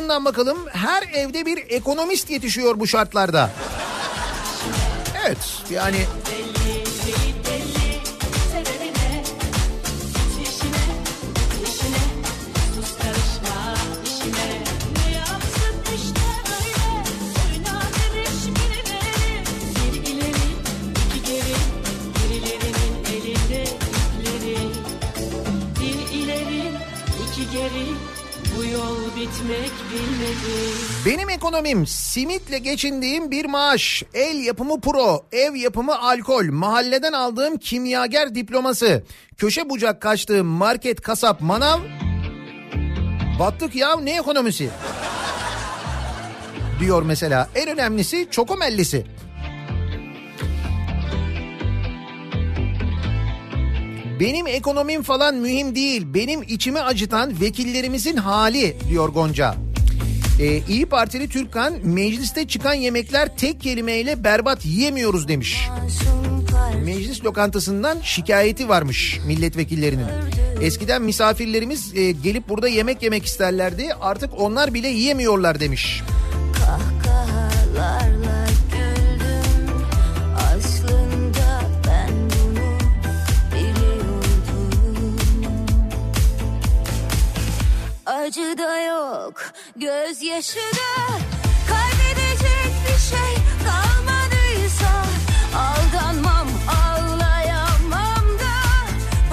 [0.00, 0.58] Tarafından bakalım.
[0.68, 3.50] Her evde bir ekonomist yetişiyor bu şartlarda.
[5.26, 5.38] Evet
[5.70, 5.96] yani
[29.50, 30.74] bitmek bilmedi.
[31.06, 38.34] Benim ekonomim simitle geçindiğim bir maaş, el yapımı pro, ev yapımı alkol, mahalleden aldığım kimyager
[38.34, 39.04] diploması,
[39.36, 41.80] köşe bucak kaçtığım market, kasap, manav,
[43.38, 44.70] Battık ya ne ekonomisi?
[46.80, 47.48] Diyor mesela.
[47.54, 49.06] En önemlisi çokomellisi.
[54.20, 56.02] Benim ekonomim falan mühim değil.
[56.14, 59.54] Benim içimi acıtan vekillerimizin hali diyor Gonca.
[60.40, 65.68] Ee, İyi Partili Türkkan mecliste çıkan yemekler tek kelimeyle berbat yiyemiyoruz demiş.
[66.84, 70.06] Meclis lokantasından şikayeti varmış milletvekillerinin.
[70.60, 73.88] Eskiden misafirlerimiz e, gelip burada yemek yemek isterlerdi.
[74.00, 76.02] Artık onlar bile yiyemiyorlar demiş.
[76.02, 76.29] Kahkahalarla
[88.60, 89.34] da yok,
[89.76, 91.18] gözyaşı da
[91.68, 93.34] Kaybedecek bir şey
[93.64, 95.04] kalmadıysa
[95.56, 98.56] Aldanmam, ağlayamam da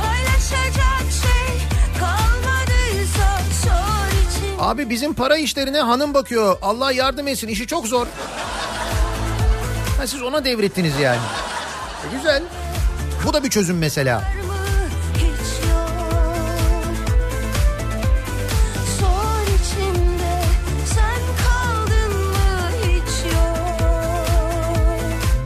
[0.01, 1.57] Paylaşacak şey
[1.99, 6.57] kalmadıysa Sor için Abi bizim para işlerine hanım bakıyor.
[6.61, 8.07] Allah yardım etsin işi çok zor.
[9.97, 11.21] Ha, siz ona devrettiniz yani.
[12.07, 12.43] E, güzel.
[13.25, 14.36] Bu da bir çözüm mesela.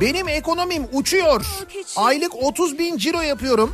[0.01, 1.45] Benim ekonomim uçuyor.
[1.95, 3.73] Aylık 30 bin ciro yapıyorum.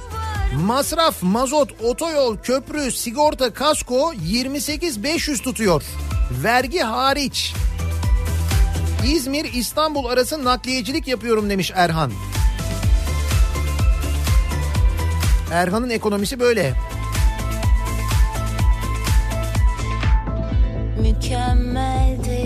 [0.66, 5.84] Masraf, mazot, otoyol, köprü, sigorta, kasko 28 500 tutuyor.
[6.44, 7.54] Vergi hariç.
[9.06, 12.12] İzmir İstanbul arası nakliyecilik yapıyorum demiş Erhan.
[15.52, 16.74] Erhan'ın ekonomisi böyle.
[21.02, 22.37] Mükemmeldi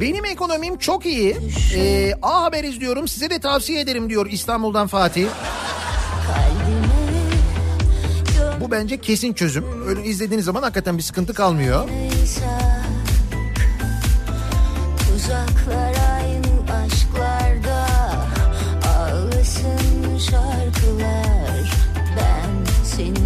[0.00, 1.36] Benim ekonomim çok iyi.
[1.74, 5.26] Ee, A Haber izliyorum size de tavsiye ederim diyor İstanbul'dan Fatih.
[8.60, 9.88] Bu bence kesin çözüm.
[9.88, 11.88] Öyle izlediğiniz zaman hakikaten bir sıkıntı kalmıyor.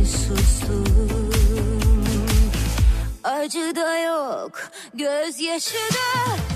[0.07, 0.85] Sustum
[3.24, 6.52] Acı da yok Gözyaşı da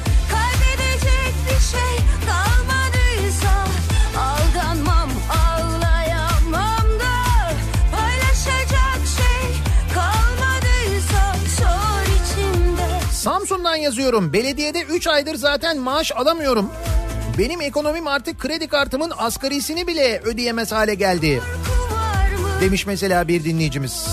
[13.12, 14.32] Samsun'dan yazıyorum.
[14.32, 16.70] Belediyede 3 aydır zaten maaş alamıyorum.
[17.38, 21.42] Benim ekonomim artık kredi kartımın asgarisini bile ödeyemez hale geldi.
[22.60, 24.06] Demiş mesela bir dinleyicimiz.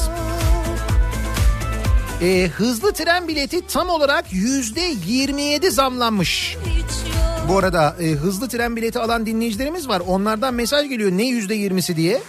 [2.22, 6.58] Ee, hızlı tren bileti tam olarak yüzde 27 zamlanmış.
[7.50, 10.02] Bu arada e, hızlı tren bileti alan dinleyicilerimiz var.
[10.08, 12.22] Onlardan mesaj geliyor ne yüzde 20'si diye.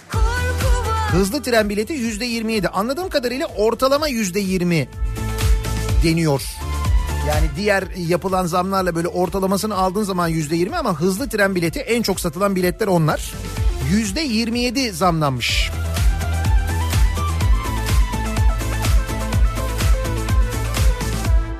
[1.11, 2.69] Hızlı tren bileti yüzde 27.
[2.69, 4.87] Anladığım kadarıyla ortalama yüzde 20
[6.03, 6.41] deniyor.
[7.27, 12.01] Yani diğer yapılan zamlarla böyle ortalamasını aldığın zaman yüzde 20 ama hızlı tren bileti en
[12.01, 13.33] çok satılan biletler onlar.
[13.91, 15.71] Yüzde 27 zamlanmış.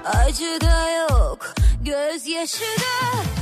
[0.05, 1.53] Acı da yok,
[1.85, 3.34] gözyaşı da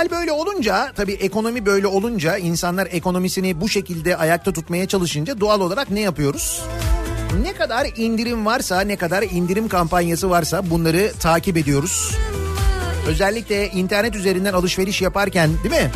[0.00, 5.60] hal böyle olunca tabii ekonomi böyle olunca insanlar ekonomisini bu şekilde ayakta tutmaya çalışınca doğal
[5.60, 6.62] olarak ne yapıyoruz?
[7.42, 12.14] Ne kadar indirim varsa ne kadar indirim kampanyası varsa bunları takip ediyoruz.
[13.10, 15.90] Özellikle internet üzerinden alışveriş yaparken değil mi?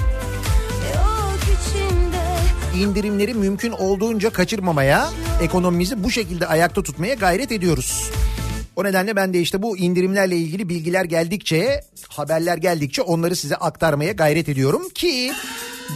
[2.78, 5.10] İndirimleri mümkün olduğunca kaçırmamaya,
[5.42, 8.10] ekonomimizi bu şekilde ayakta tutmaya gayret ediyoruz.
[8.76, 14.12] O nedenle ben de işte bu indirimlerle ilgili bilgiler geldikçe, haberler geldikçe onları size aktarmaya
[14.12, 15.32] gayret ediyorum ki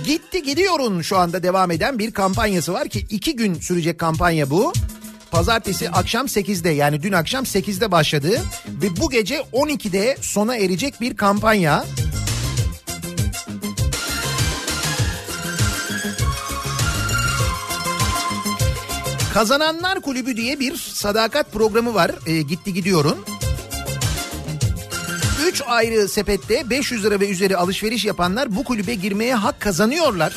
[0.04, 4.72] gitti gidiyorun şu anda devam eden bir kampanyası var ki iki gün sürecek kampanya bu.
[5.30, 8.40] Pazartesi akşam 8'de yani dün akşam 8'de başladı
[8.82, 11.84] ve bu gece 12'de sona erecek bir kampanya.
[19.34, 22.10] Kazananlar Kulübü diye bir sadakat programı var.
[22.26, 23.24] E, gitti gidiyorun.
[25.48, 30.36] 3 ayrı sepette 500 lira ve üzeri alışveriş yapanlar bu kulübe girmeye hak kazanıyorlar.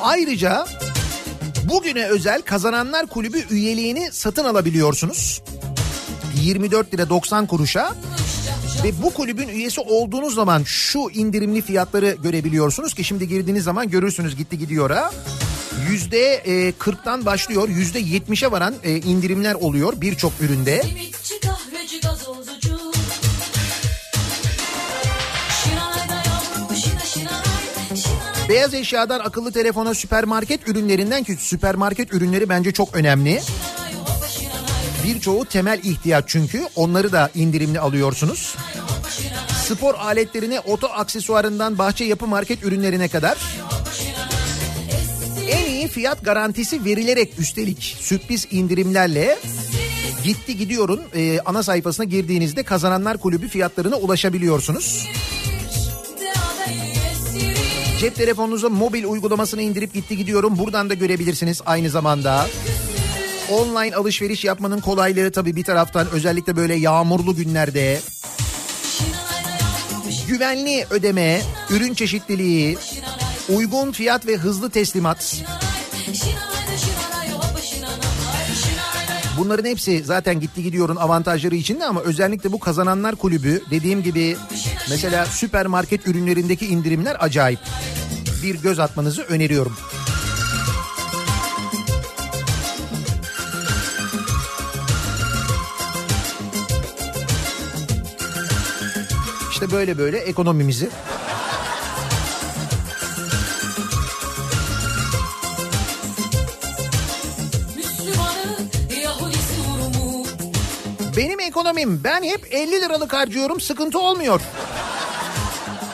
[0.00, 0.66] Ayrıca
[1.68, 5.42] bugüne özel Kazananlar Kulübü üyeliğini satın alabiliyorsunuz.
[6.42, 7.94] 24 lira 90 kuruşa
[8.84, 14.36] ve bu kulübün üyesi olduğunuz zaman şu indirimli fiyatları görebiliyorsunuz ki şimdi girdiğiniz zaman görürsünüz
[14.36, 15.10] gitti gidiyor ha.
[15.90, 20.82] yüzde e, 40'tan başlıyor yüzde 70'e varan e, indirimler oluyor birçok üründe.
[20.82, 22.77] Simitçi kahveci gazozcucu
[28.48, 33.40] Beyaz eşyadan akıllı telefona süpermarket ürünlerinden ki süpermarket ürünleri bence çok önemli.
[35.04, 38.56] Birçoğu temel ihtiyaç çünkü onları da indirimli alıyorsunuz.
[39.66, 43.38] Spor aletlerine oto aksesuarından bahçe yapı market ürünlerine kadar
[45.50, 49.38] en iyi fiyat garantisi verilerek üstelik sürpriz indirimlerle
[50.24, 55.06] gitti gidiyorun e, ana sayfasına girdiğinizde kazananlar kulübü fiyatlarına ulaşabiliyorsunuz.
[58.00, 62.46] Cep telefonunuza mobil uygulamasını indirip gitti gidiyorum buradan da görebilirsiniz aynı zamanda.
[63.50, 68.00] Online alışveriş yapmanın kolaylığı tabii bir taraftan özellikle böyle yağmurlu günlerde
[70.28, 72.78] güvenli ödeme, ürün çeşitliliği,
[73.48, 75.42] uygun fiyat ve hızlı teslimat.
[79.38, 84.36] Bunların hepsi zaten gitti gidiyorun avantajları içinde ama özellikle bu kazananlar kulübü dediğim gibi
[84.90, 87.60] mesela süpermarket ürünlerindeki indirimler acayip.
[88.42, 89.76] Bir göz atmanızı öneriyorum.
[99.50, 100.90] İşte böyle böyle ekonomimizi
[111.58, 114.40] ekonomim ben hep 50 liralık harcıyorum sıkıntı olmuyor.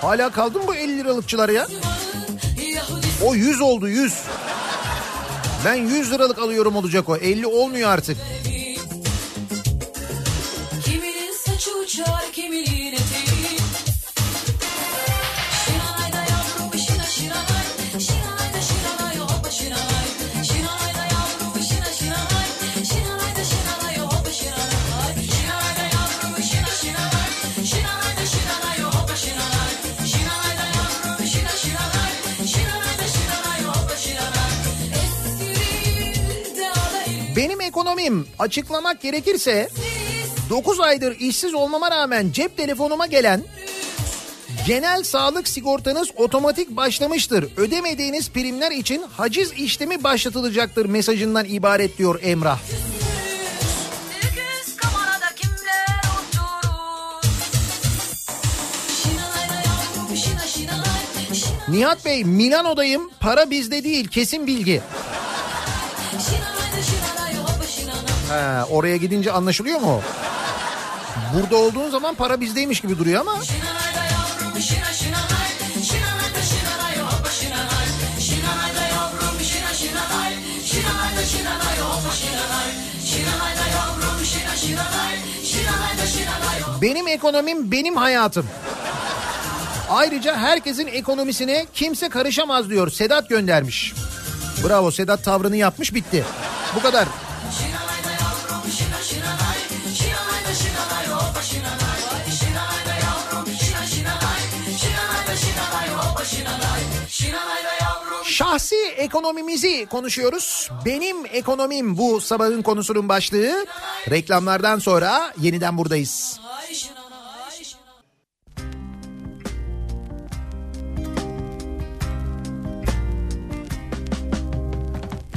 [0.00, 1.66] Hala kaldı mı bu 50 liralıkçılar ya?
[3.24, 4.14] O 100 oldu 100.
[5.64, 8.16] Ben 100 liralık alıyorum olacak o 50 olmuyor artık.
[10.84, 12.23] Kiminin saçı uçar
[37.84, 39.68] ekonomim açıklamak gerekirse
[40.50, 43.42] 9 aydır işsiz olmama rağmen cep telefonuma gelen
[44.66, 47.48] genel sağlık sigortanız otomatik başlamıştır.
[47.56, 52.58] Ödemediğiniz primler için haciz işlemi başlatılacaktır mesajından ibaret diyor Emrah.
[61.68, 64.82] Nihat Bey Milano'dayım para bizde değil kesin bilgi.
[68.34, 70.00] Ha, oraya gidince anlaşılıyor mu?
[71.34, 73.40] Burada olduğun zaman para bizdeymiş gibi duruyor ama
[86.82, 88.46] benim ekonomim benim hayatım.
[89.90, 93.94] Ayrıca herkesin ekonomisine kimse karışamaz diyor Sedat göndermiş.
[94.68, 96.24] Bravo Sedat tavrını yapmış bitti.
[96.76, 97.08] Bu kadar.
[108.34, 110.70] Şahsi ekonomimizi konuşuyoruz.
[110.84, 113.66] Benim ekonomim bu sabahın konusunun başlığı.
[114.10, 116.40] Reklamlardan sonra yeniden buradayız.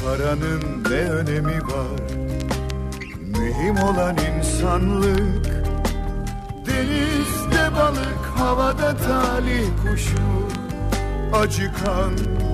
[0.06, 2.02] Paranın ne önemi var
[3.20, 5.46] Mühim olan insanlık
[6.66, 10.48] Denizde balık havada talih kuşu
[11.34, 12.47] Acıkan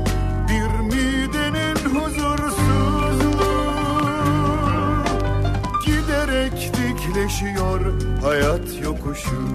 [7.24, 7.82] dikleşiyor
[8.22, 9.48] hayat yokuşu.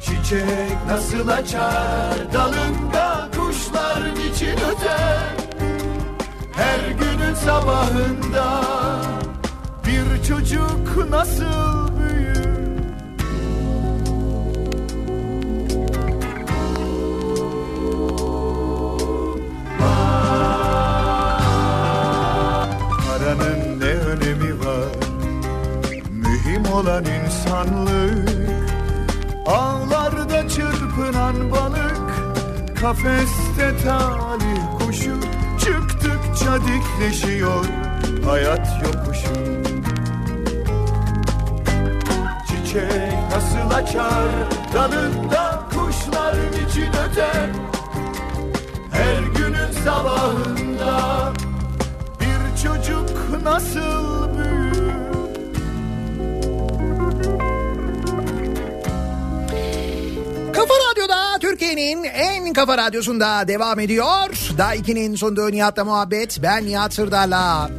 [0.00, 5.36] Çiçek nasıl açar dalında kuşlar niçin öter?
[6.52, 8.62] Her günün sabahında
[9.86, 11.85] bir çocuk nasıl
[26.86, 28.28] olan insanlık
[29.46, 32.00] Ağlarda çırpınan balık.
[32.80, 35.20] Kafeste talih kuşu
[35.60, 37.64] Çıktıkça dikleşiyor
[38.24, 39.34] Hayat yokuşu.
[42.48, 44.28] Çiçek nasıl açar
[44.74, 47.50] Dalında kuş kuşlar için öter
[48.90, 51.32] Her günün sabahında
[52.20, 53.95] Bir çocuk nasıl
[61.86, 64.28] Türkiye'nin en kafa radyosunda devam ediyor.
[64.58, 66.38] Daiki'nin sunduğu Nihat'la muhabbet.
[66.42, 67.70] Ben Nihat Sırdar'la.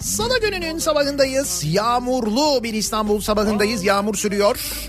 [0.00, 1.64] Salı gününün sabahındayız.
[1.64, 3.84] Yağmurlu bir İstanbul sabahındayız.
[3.84, 4.80] Yağmur sürüyor.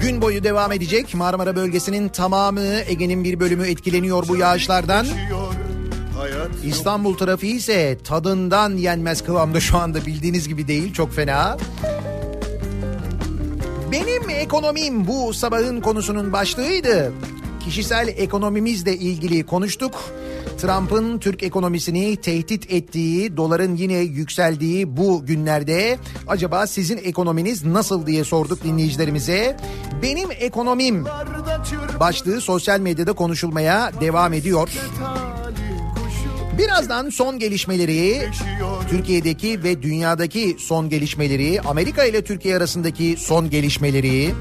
[0.00, 1.14] Gün boyu devam edecek.
[1.14, 5.06] Marmara bölgesinin tamamı, Ege'nin bir bölümü etkileniyor bu yağışlardan.
[6.64, 10.92] İstanbul trafiği ise tadından yenmez kıvamda şu anda bildiğiniz gibi değil.
[10.92, 11.56] Çok fena.
[13.92, 17.12] Benim ekonomim bu sabahın konusunun başlığıydı.
[17.64, 19.94] Kişisel ekonomimizle ilgili konuştuk.
[20.58, 25.98] Trump'ın Türk ekonomisini tehdit ettiği, doların yine yükseldiği bu günlerde
[26.28, 29.56] acaba sizin ekonominiz nasıl diye sorduk dinleyicilerimize.
[30.02, 31.04] Benim ekonomim
[32.00, 34.68] başlığı sosyal medyada konuşulmaya devam ediyor.
[36.58, 38.28] Birazdan son gelişmeleri,
[38.90, 44.34] Türkiye'deki ve dünyadaki son gelişmeleri, Amerika ile Türkiye arasındaki son gelişmeleri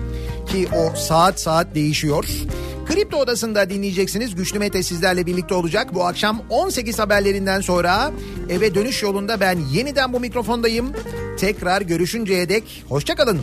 [0.48, 2.26] ki o saat saat değişiyor.
[2.86, 4.36] Kripto Odası'nda dinleyeceksiniz.
[4.36, 5.94] Güçlü Mete sizlerle birlikte olacak.
[5.94, 8.12] Bu akşam 18 haberlerinden sonra
[8.50, 10.94] eve dönüş yolunda ben yeniden bu mikrofondayım.
[11.40, 13.42] Tekrar görüşünceye dek hoşçakalın.